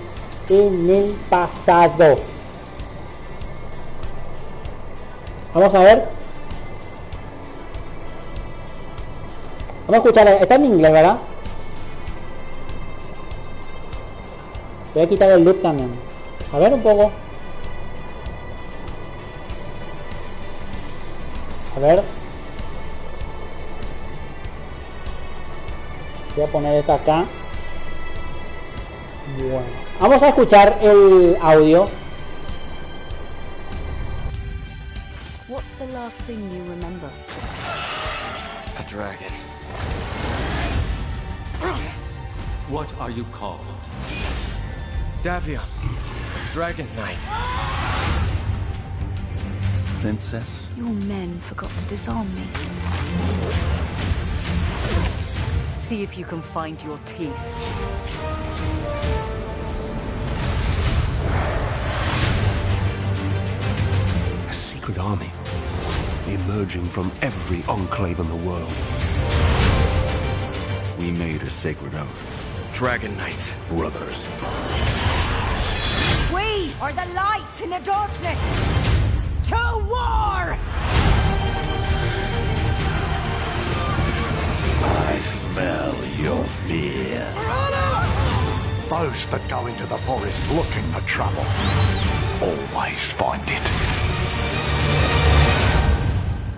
[0.51, 2.17] en el pasado.
[5.53, 6.09] Vamos a ver.
[9.87, 11.17] Vamos a escuchar, está en inglés, ¿verdad?
[14.93, 15.91] Voy a quitar el loop también.
[16.53, 17.11] A ver un poco.
[21.75, 22.03] A ver.
[26.35, 27.25] Voy a poner esto acá.
[29.37, 31.87] Bueno, vamos a escuchar el audio.
[35.47, 37.07] What's the last thing you remember?
[38.79, 39.31] A dragon.
[42.67, 43.59] What are you called?
[45.21, 45.61] Davion.
[46.53, 47.17] Dragon Knight.
[50.01, 50.67] Princess?
[50.77, 52.43] Your men forgot to disarm me.
[55.75, 58.80] See if you can find your teeth.
[64.81, 65.29] Secret army
[66.27, 68.73] emerging from every enclave in the world.
[70.97, 73.53] We made a sacred oath, Dragon Knight.
[73.69, 74.17] brothers.
[76.33, 78.39] We are the light in the darkness.
[79.49, 80.57] To war!
[84.83, 87.21] I smell your fear.
[88.89, 91.45] Those that go into the forest looking for trouble
[92.41, 93.80] always find it.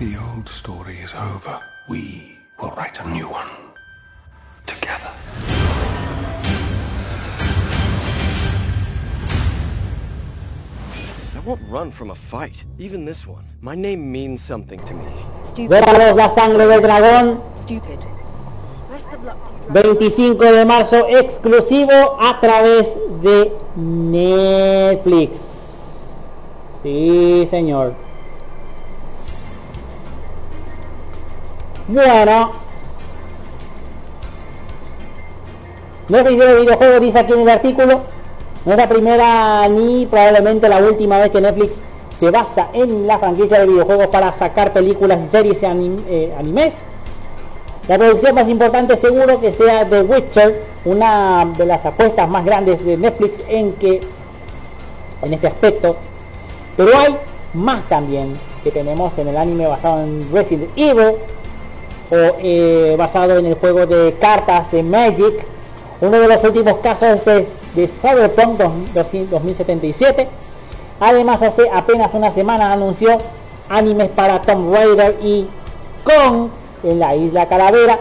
[0.03, 1.61] The old story is over.
[1.88, 3.47] We will write a new one.
[4.65, 5.09] Together.
[11.34, 13.45] I won't run from a fight, even this one.
[13.61, 15.07] My name means something to me.
[15.41, 15.71] Stupid.
[15.71, 17.41] Véralos, la sangre del dragón.
[17.55, 17.99] Stupid.
[18.91, 25.39] Best of luck to you, 25 de marzo exclusivo a través de Netflix.
[26.84, 27.95] Sí, señor.
[31.88, 32.51] Bueno.
[36.10, 38.01] No es video de videojuegos, dice aquí en el artículo.
[38.65, 41.73] No es la primera ni probablemente la última vez que Netflix
[42.18, 46.73] se basa en la franquicia de videojuegos para sacar películas y series y eh, animes.
[47.88, 52.85] La producción más importante seguro que sea The Witcher, una de las apuestas más grandes
[52.85, 54.01] de Netflix en que
[55.22, 55.97] en este aspecto.
[56.77, 57.18] Pero hay
[57.53, 58.34] más también
[58.64, 61.18] que tenemos en el anime basado en Resident Evil
[62.11, 65.45] o eh, basado en el juego de cartas de Magic.
[66.01, 70.27] Uno de los últimos casos es de Cyberpunk 2077.
[70.99, 73.17] Además hace apenas una semana anunció
[73.69, 75.47] animes para Tomb Raider y
[76.03, 76.49] Kong
[76.84, 77.99] en la isla Calavera.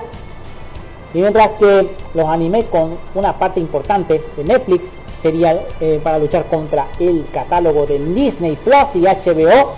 [1.14, 4.84] Y mientras que los animes con una parte importante de Netflix
[5.20, 9.72] sería eh, para luchar contra el catálogo de Disney Plus y HBO,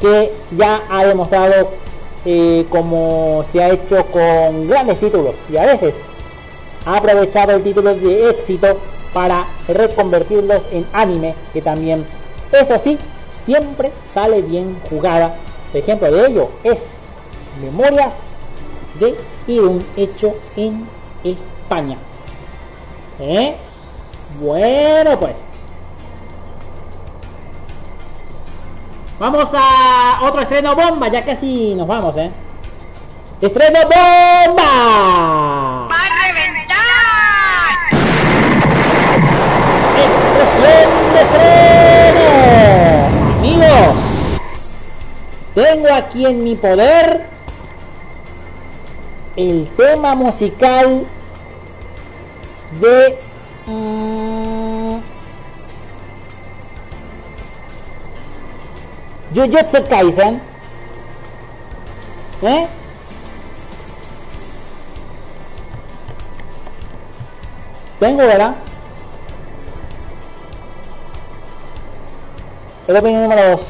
[0.00, 1.70] que ya ha demostrado
[2.68, 5.94] como se ha hecho con grandes títulos y a veces
[6.84, 8.78] ha aprovechado el título de éxito
[9.12, 12.04] para reconvertirlos en anime, que también,
[12.52, 12.98] eso sí,
[13.44, 15.36] siempre sale bien jugada.
[15.72, 16.84] Ejemplo de ello es
[17.62, 18.14] Memorias
[19.00, 19.14] de
[19.46, 20.86] Irún, hecho en
[21.24, 21.96] España.
[23.20, 23.54] ¿Eh?
[24.40, 25.47] Bueno, pues.
[29.18, 32.30] Vamos a otro estreno bomba, ya casi nos vamos, ¿eh?
[33.40, 35.88] ¡Estreno bomba!
[35.90, 37.74] ¡Va a reventar!
[40.04, 42.28] ¡Explosión de estreno!
[43.38, 43.96] Amigos,
[45.52, 47.26] tengo aquí en mi poder
[49.34, 51.04] el tema musical
[52.80, 53.18] de
[53.66, 54.87] mm,
[59.34, 60.40] Jujutsu Kaisen.
[62.42, 62.66] ¿Eh?
[68.00, 68.54] Tengo, ¿verdad?
[72.86, 73.60] El opening número 2.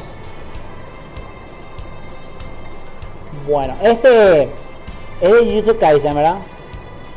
[3.47, 6.37] Bueno, este es de Jujutsu Kaisen, ¿verdad?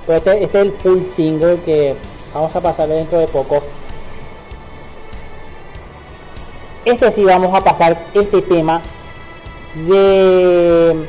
[0.06, 1.94] Pero este, este es el full single que
[2.35, 3.62] vamos a pasar dentro de poco.
[6.84, 8.80] Este sí vamos a pasar este tema
[9.74, 11.06] de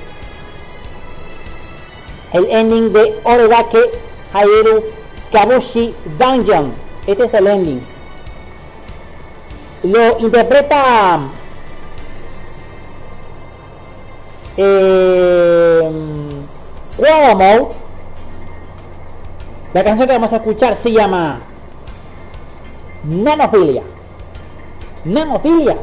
[2.33, 3.91] el ending de Oregake
[4.33, 4.83] Haeru
[5.31, 6.73] Kabushi Dungeon.
[7.07, 7.81] Este es el ending.
[9.83, 11.21] Lo interpreta
[14.57, 15.91] eh,
[16.97, 17.73] Cuomo.
[19.73, 21.39] La canción que vamos a escuchar se llama
[23.03, 23.83] Nanofilia.
[25.05, 25.75] ナオフィリア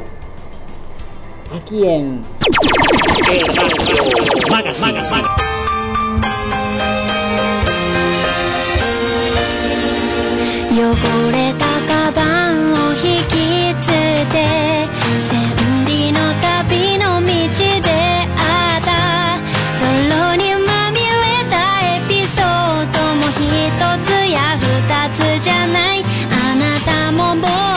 [1.55, 2.25] 秋園。
[10.73, 10.75] 汚
[11.33, 13.93] れたカバンを引きつけ
[14.33, 14.89] て
[15.29, 15.29] 千
[15.85, 17.29] 里の旅の道
[17.83, 17.93] で
[18.39, 18.41] あ
[18.79, 18.89] った。
[19.85, 21.05] 泥にまみれ
[21.51, 22.45] たエピソー
[22.91, 23.37] ドも一
[24.03, 24.65] つや二
[25.13, 26.01] つじゃない。
[26.31, 27.70] あなたも僕も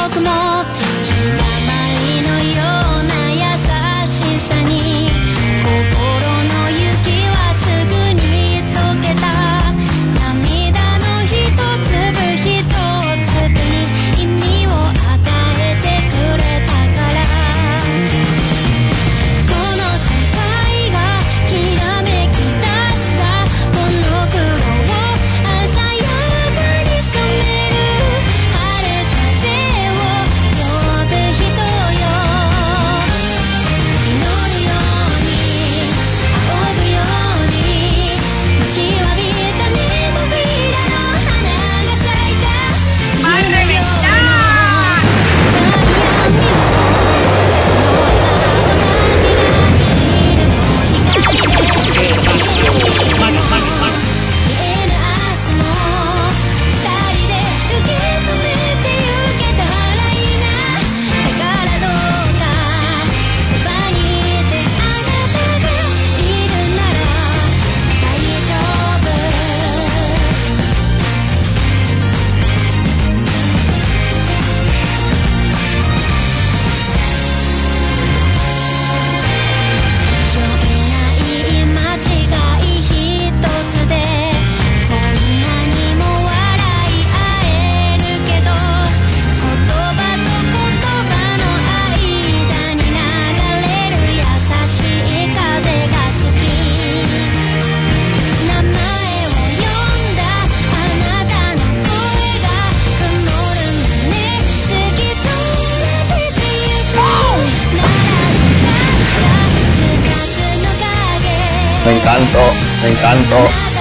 [112.03, 112.39] encanto,
[112.81, 113.72] me encanto.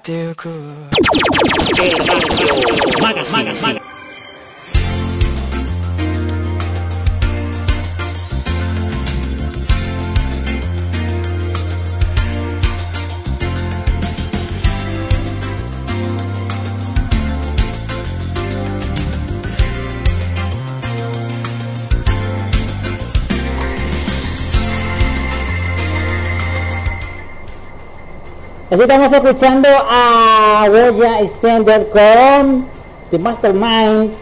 [0.00, 0.48] ってゆく
[28.70, 32.66] Así estamos escuchando a Goya Extended con
[33.10, 34.12] The Mastermind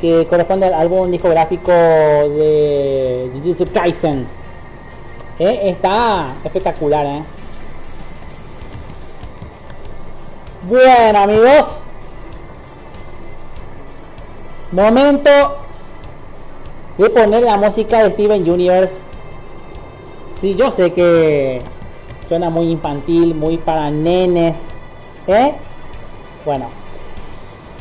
[0.00, 4.26] que corresponde al álbum discográfico de Jujutsu Kaisen.
[5.38, 7.22] Eh, Está espectacular, ¿eh?
[10.68, 11.84] Bueno amigos,
[14.72, 15.30] momento
[16.96, 18.96] de poner la música de Steven Universe.
[20.40, 21.62] Sí, yo sé que
[22.28, 24.58] suena muy infantil, muy para nenes,
[25.26, 25.54] ¿eh?
[26.44, 26.68] Bueno,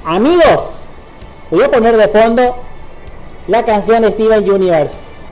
[0.05, 0.71] amigos,
[1.51, 2.55] voy a poner de fondo
[3.47, 5.25] la canción de Steven Universe.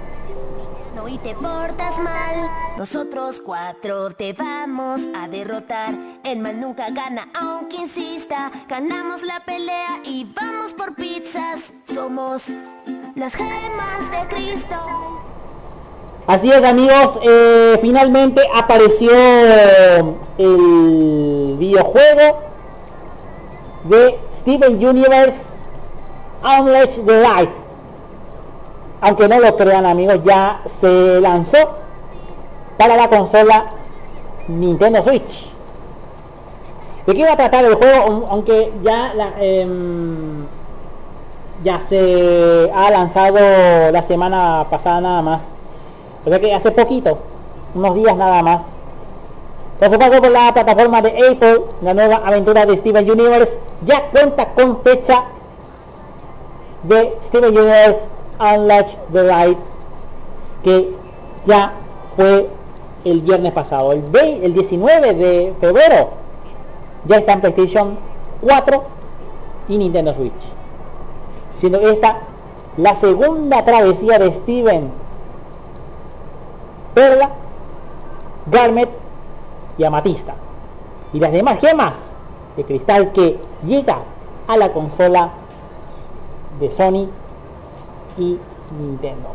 [0.95, 5.95] No y te portas mal, nosotros cuatro te vamos a derrotar.
[6.23, 8.51] El mal nunca gana, aunque insista.
[8.67, 11.71] Ganamos la pelea y vamos por pizzas.
[11.93, 12.43] Somos
[13.15, 15.24] las gemas de Cristo.
[16.27, 19.11] Así es amigos, eh, finalmente apareció
[20.39, 22.39] el videojuego
[23.83, 25.53] de Steven Universe
[26.43, 27.51] Unleash the Light.
[29.01, 31.57] Aunque no lo crean amigos, ya se lanzó
[32.77, 33.65] para la consola
[34.47, 35.51] Nintendo Switch.
[37.05, 37.97] ¿De qué va a tratar el juego?
[38.03, 40.47] Aun- Aunque ya la, em,
[41.63, 43.37] ya se ha lanzado
[43.91, 45.49] la semana pasada nada más.
[46.25, 47.17] O sea que hace poquito,
[47.75, 48.65] unos días nada más.
[49.73, 54.53] Entonces pasó por la plataforma de Apple, la nueva aventura de Steven Universe ya cuenta
[54.53, 55.25] con fecha
[56.83, 58.07] de Steven Universe
[58.39, 59.57] Unlatch the Light
[60.63, 60.95] que
[61.45, 61.73] ya
[62.15, 62.49] fue
[63.03, 66.09] el viernes pasado, el, ve- el 19 de febrero.
[67.07, 67.97] Ya está en PlayStation
[68.41, 68.83] 4
[69.67, 70.33] y Nintendo Switch.
[71.57, 72.17] Siendo esta
[72.77, 74.89] la segunda travesía de Steven
[76.95, 77.29] Perla,
[78.47, 78.89] Garmet
[79.77, 80.33] y Amatista.
[81.13, 81.93] Y las demás gemas
[82.57, 83.99] de cristal que llega
[84.47, 85.29] a la consola
[86.59, 87.09] de Sony
[88.17, 88.39] y
[88.79, 89.29] Nintendo.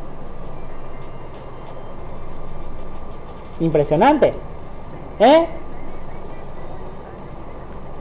[3.61, 4.35] Impresionante.
[5.19, 5.47] ¿Eh?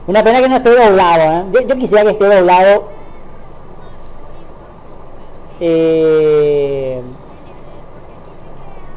[0.06, 1.44] Una pena que no esté doblado, ¿eh?
[1.52, 2.88] yo, yo quisiera que esté doblado.
[5.60, 7.02] Eh,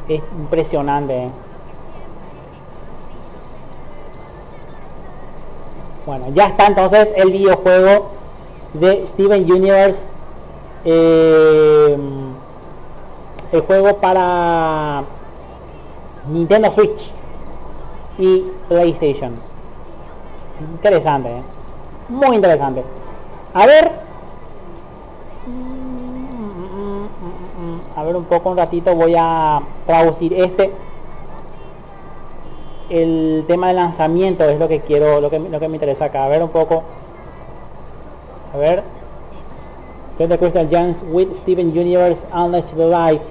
[0.08, 1.24] es impresionante.
[1.24, 1.30] ¿eh?
[6.06, 8.10] Bueno, ya está entonces el videojuego
[8.74, 10.02] de Steven Universe.
[10.84, 11.98] eh,
[13.54, 15.04] el juego para
[16.28, 17.12] Nintendo Switch
[18.18, 19.38] y PlayStation.
[20.72, 21.42] Interesante, ¿eh?
[22.08, 22.84] muy interesante.
[23.54, 23.92] A ver,
[28.04, 30.70] a ver un poco un ratito voy a traducir este.
[32.90, 36.26] El tema de lanzamiento es lo que quiero lo que, me interesa acá.
[36.26, 36.82] A ver un poco.
[38.52, 38.82] A ver.
[40.18, 43.22] The Crystal Gems with Steven Universe Unleash the Light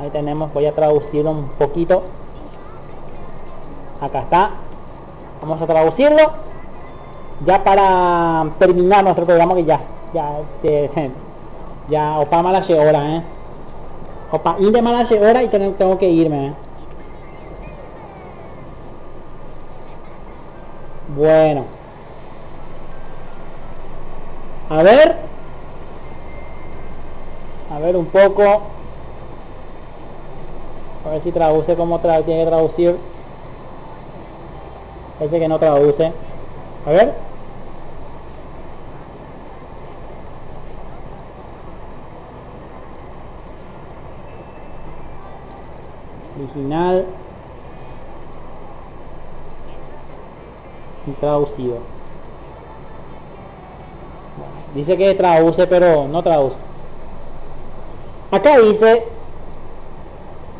[0.00, 2.02] ahí tenemos voy a traducirlo un poquito.
[4.00, 4.50] Acá está
[5.46, 6.32] vamos a traducirlo.
[7.44, 9.80] Ya para terminar nuestro programa que ya
[10.12, 10.90] ya este,
[11.88, 13.22] ya opa mala hora eh
[14.32, 16.52] opa inde mala hora y tengo, tengo que irme eh.
[21.08, 21.64] bueno.
[24.68, 25.16] A ver.
[27.72, 28.62] A ver un poco.
[31.04, 33.15] A ver si traduce como tiene que traducir
[35.18, 36.12] Parece que no traduce.
[36.84, 37.14] A ver.
[46.38, 47.06] Original.
[51.06, 51.78] Y traducido.
[54.74, 56.58] Dice que traduce, pero no traduce.
[58.30, 59.04] Acá dice...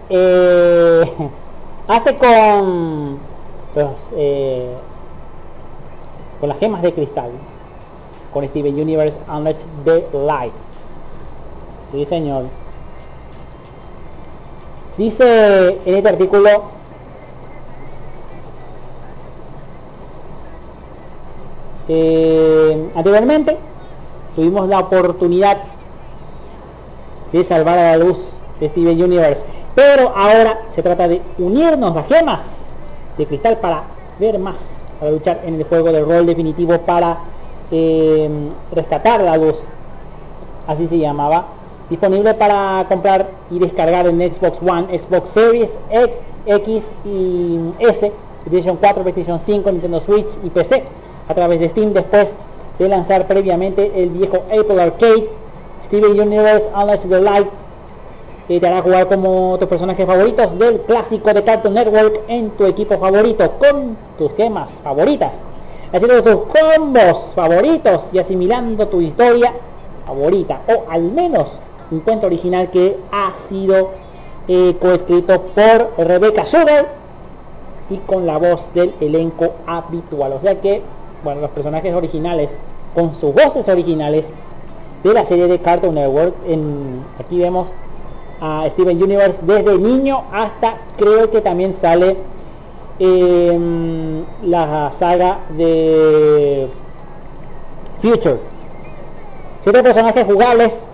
[0.09, 1.31] Eh,
[1.89, 3.36] hace con
[4.17, 4.75] eh,
[6.41, 7.31] con las gemas de cristal
[8.33, 10.53] con Steven Universe Unleash the Light
[11.93, 12.45] Sí, señor.
[14.99, 16.49] Dice en este artículo
[21.89, 23.57] eh, anteriormente
[24.35, 25.59] tuvimos la oportunidad
[27.33, 28.19] de salvar a la luz
[28.59, 29.45] de Steven Universe
[29.75, 32.66] pero ahora se trata de unirnos las gemas
[33.17, 33.85] de cristal para
[34.19, 34.67] ver más
[34.99, 37.19] para luchar en el juego de rol definitivo para
[37.71, 38.31] eh,
[38.73, 39.57] rescatar la luz
[40.67, 41.47] así se llamaba
[41.91, 45.73] disponible para comprar y descargar en Xbox One, Xbox Series
[46.47, 48.13] X y S,
[48.45, 50.85] PlayStation 4, PlayStation 5, Nintendo Switch y PC
[51.29, 52.35] a través de Steam después
[52.79, 55.29] de lanzar previamente el viejo Apple Arcade,
[55.85, 57.49] Steven Universe Unleashed the Light
[58.47, 62.65] que te hará jugar como tus personajes favoritos del clásico de Cartoon Network en tu
[62.65, 65.43] equipo favorito con tus gemas favoritas,
[65.93, 69.53] haciendo tus combos favoritos y asimilando tu historia
[70.07, 71.49] favorita o al menos
[71.91, 73.91] un cuento original que ha sido
[74.49, 76.87] eh, coescrito por Rebecca Sugar
[77.91, 80.33] y con la voz del elenco habitual.
[80.33, 80.83] O sea que,
[81.25, 82.51] bueno, los personajes originales
[82.95, 84.27] con sus voces originales
[85.05, 86.35] de la serie de Cartoon Network.
[86.47, 87.69] En, aquí vemos
[88.41, 92.17] a Steven Universe desde niño hasta creo que también sale
[92.99, 96.69] em, la saga de
[98.03, 98.39] Future.
[99.63, 100.87] Siete personajes jugables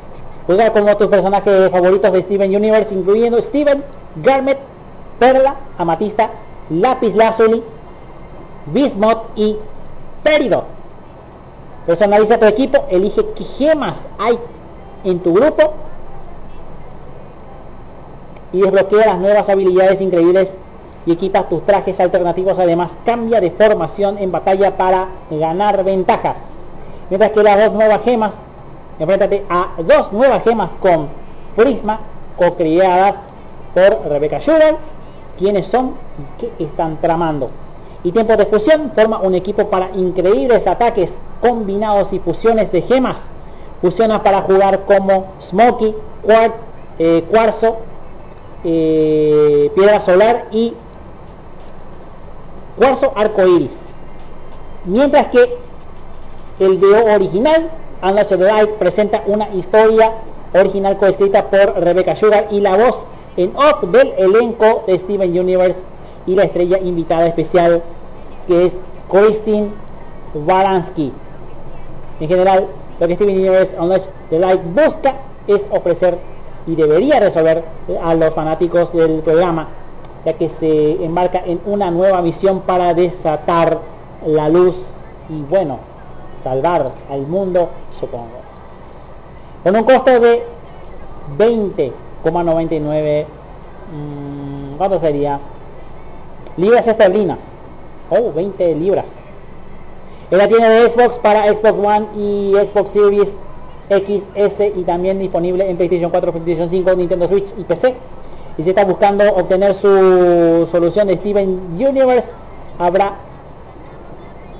[0.46, 3.84] Juega como tus personajes favoritos de Steven Universe, incluyendo Steven,
[4.16, 4.58] Garmet,
[5.18, 6.30] Perla, Amatista,
[6.68, 7.62] Lápiz Lazuli,
[8.66, 9.56] Bismuth y
[10.24, 10.64] Peridot.
[11.86, 14.38] Personaliza tu equipo, elige qué gemas hay
[15.04, 15.74] en tu grupo
[18.52, 20.54] y desbloquea las nuevas habilidades increíbles
[21.06, 22.58] y equipa tus trajes alternativos.
[22.58, 26.36] Además, cambia de formación en batalla para ganar ventajas.
[27.10, 28.34] Mientras que las dos nuevas gemas
[28.98, 31.08] enfréntate a dos nuevas gemas con
[31.56, 32.00] Prisma,
[32.36, 33.16] co-creadas
[33.74, 34.76] por Rebecca Sugar,
[35.38, 37.50] quienes son y qué están tramando.
[38.04, 43.28] Y tiempo de fusión forma un equipo para increíbles ataques combinados y fusiones de gemas.
[43.80, 45.94] Fusiona para jugar como Smokey,
[46.98, 47.78] eh, Cuarzo,
[48.64, 50.74] eh, Piedra Solar y
[52.78, 53.78] Cuarzo Arcoiris.
[54.84, 55.58] Mientras que
[56.58, 57.70] el de original
[58.00, 60.12] Anna Light presenta una historia
[60.54, 63.04] original coescrita por Rebecca Sugar y la voz
[63.36, 65.80] en off del elenco de Steven Universe
[66.26, 67.82] y la estrella invitada especial
[68.46, 68.74] que es
[69.10, 69.70] Christine
[70.34, 71.12] Baranski.
[72.20, 72.68] En general,
[73.00, 75.14] lo que Steven Universe Unleashed the Light busca
[75.46, 76.18] es ofrecer
[76.66, 77.64] y debería resolver
[78.02, 79.68] a los fanáticos del programa,
[80.24, 83.78] ya que se embarca en una nueva misión para desatar
[84.26, 84.76] la luz
[85.28, 85.78] y bueno,
[86.42, 88.42] salvar al mundo supongo.
[89.64, 90.44] Con un costo de
[91.38, 93.24] 20,99,
[93.92, 95.38] mmm, ¿cuánto sería?
[96.56, 97.38] Libras esterlinas.
[98.10, 99.06] Oh, 20 libras.
[100.30, 103.36] En la tienda de Xbox para Xbox One y Xbox Series
[103.92, 107.94] X, S y también disponible en PlayStation 4, PlayStation 5, Nintendo Switch y PC.
[108.58, 112.30] Y si está buscando obtener su solución de Steven Universe,
[112.78, 113.14] habrá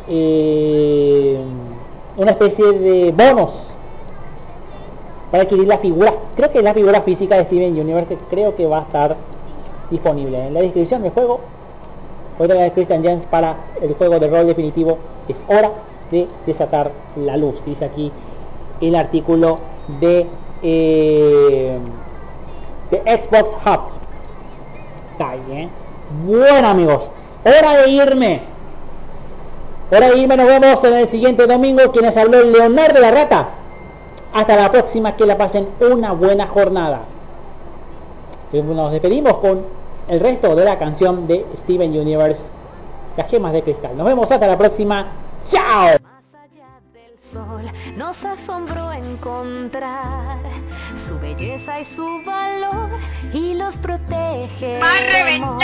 [0.09, 1.39] eh,
[2.17, 3.73] una especie de bonos
[5.31, 6.15] para adquirir la figura.
[6.37, 9.17] Creo que la figura física de Steven Universe creo que va a estar
[9.91, 11.41] disponible en la descripción del juego.
[12.39, 14.99] Otra de Christian para el juego de rol definitivo.
[15.29, 15.71] Es hora
[16.11, 17.63] de desatar la luz.
[17.65, 18.11] Dice aquí
[18.83, 19.61] el artículo
[20.01, 20.27] de,
[20.63, 21.79] eh,
[22.91, 23.81] de Xbox Hub.
[25.13, 25.71] Está bien.
[26.27, 27.11] Bueno amigos,
[27.45, 28.43] hora de irme.
[29.89, 31.93] Por ahí nos vemos en el siguiente domingo.
[31.93, 33.49] Quienes habló Leonardo la Rata.
[34.33, 37.03] Hasta la próxima, que la pasen una buena jornada.
[38.53, 39.65] Nos despedimos con
[40.09, 42.47] el resto de la canción de Steven Universe,
[43.17, 43.97] Las gemas de cristal.
[43.97, 45.13] Nos vemos hasta la próxima.
[45.49, 46.12] ¡Chao!
[47.33, 47.65] Sol
[47.97, 50.39] nos asombró encontrar
[51.09, 52.91] su belleza y su valor
[53.33, 54.79] y los protege.
[54.81, 55.63] ¡Va a reventar!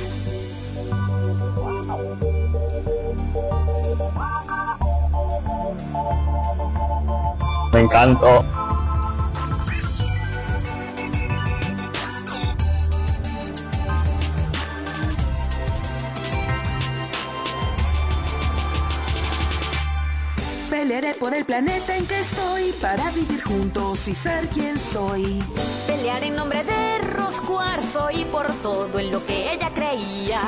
[7.73, 8.60] Me encantó.
[20.81, 25.39] Pelearé por el planeta en que estoy para vivir juntos y ser quien soy.
[25.85, 30.41] Pelear en nombre de Roscuarzo y por todo en lo que ella creía.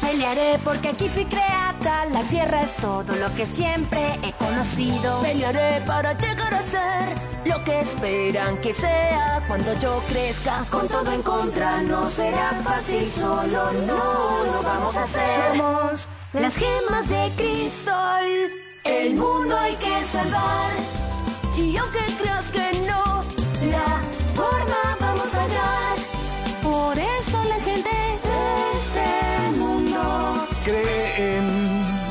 [0.00, 5.20] Pelearé porque aquí fui creada, la tierra es todo lo que siempre he conocido.
[5.20, 10.64] Pelearé para llegar a ser lo que esperan que sea cuando yo crezca.
[10.70, 15.54] Con todo en contra no será fácil, solo no lo vamos a hacer.
[15.54, 20.70] Somos Las gemas de cristal, el mundo hay que salvar.
[21.56, 23.24] Y aunque creas que no,
[23.70, 24.00] La
[24.34, 25.96] forma vamos a hallar.
[26.62, 30.46] por eso la gente de este mundo.
[30.64, 31.46] Cree en...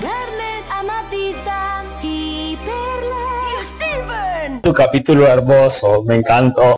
[0.02, 3.26] Garnet Amatista y Perla.
[3.52, 4.61] y Steven.
[4.61, 6.77] Tu capítulo hermoso, me encantó.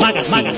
[0.00, 0.54] Magazine.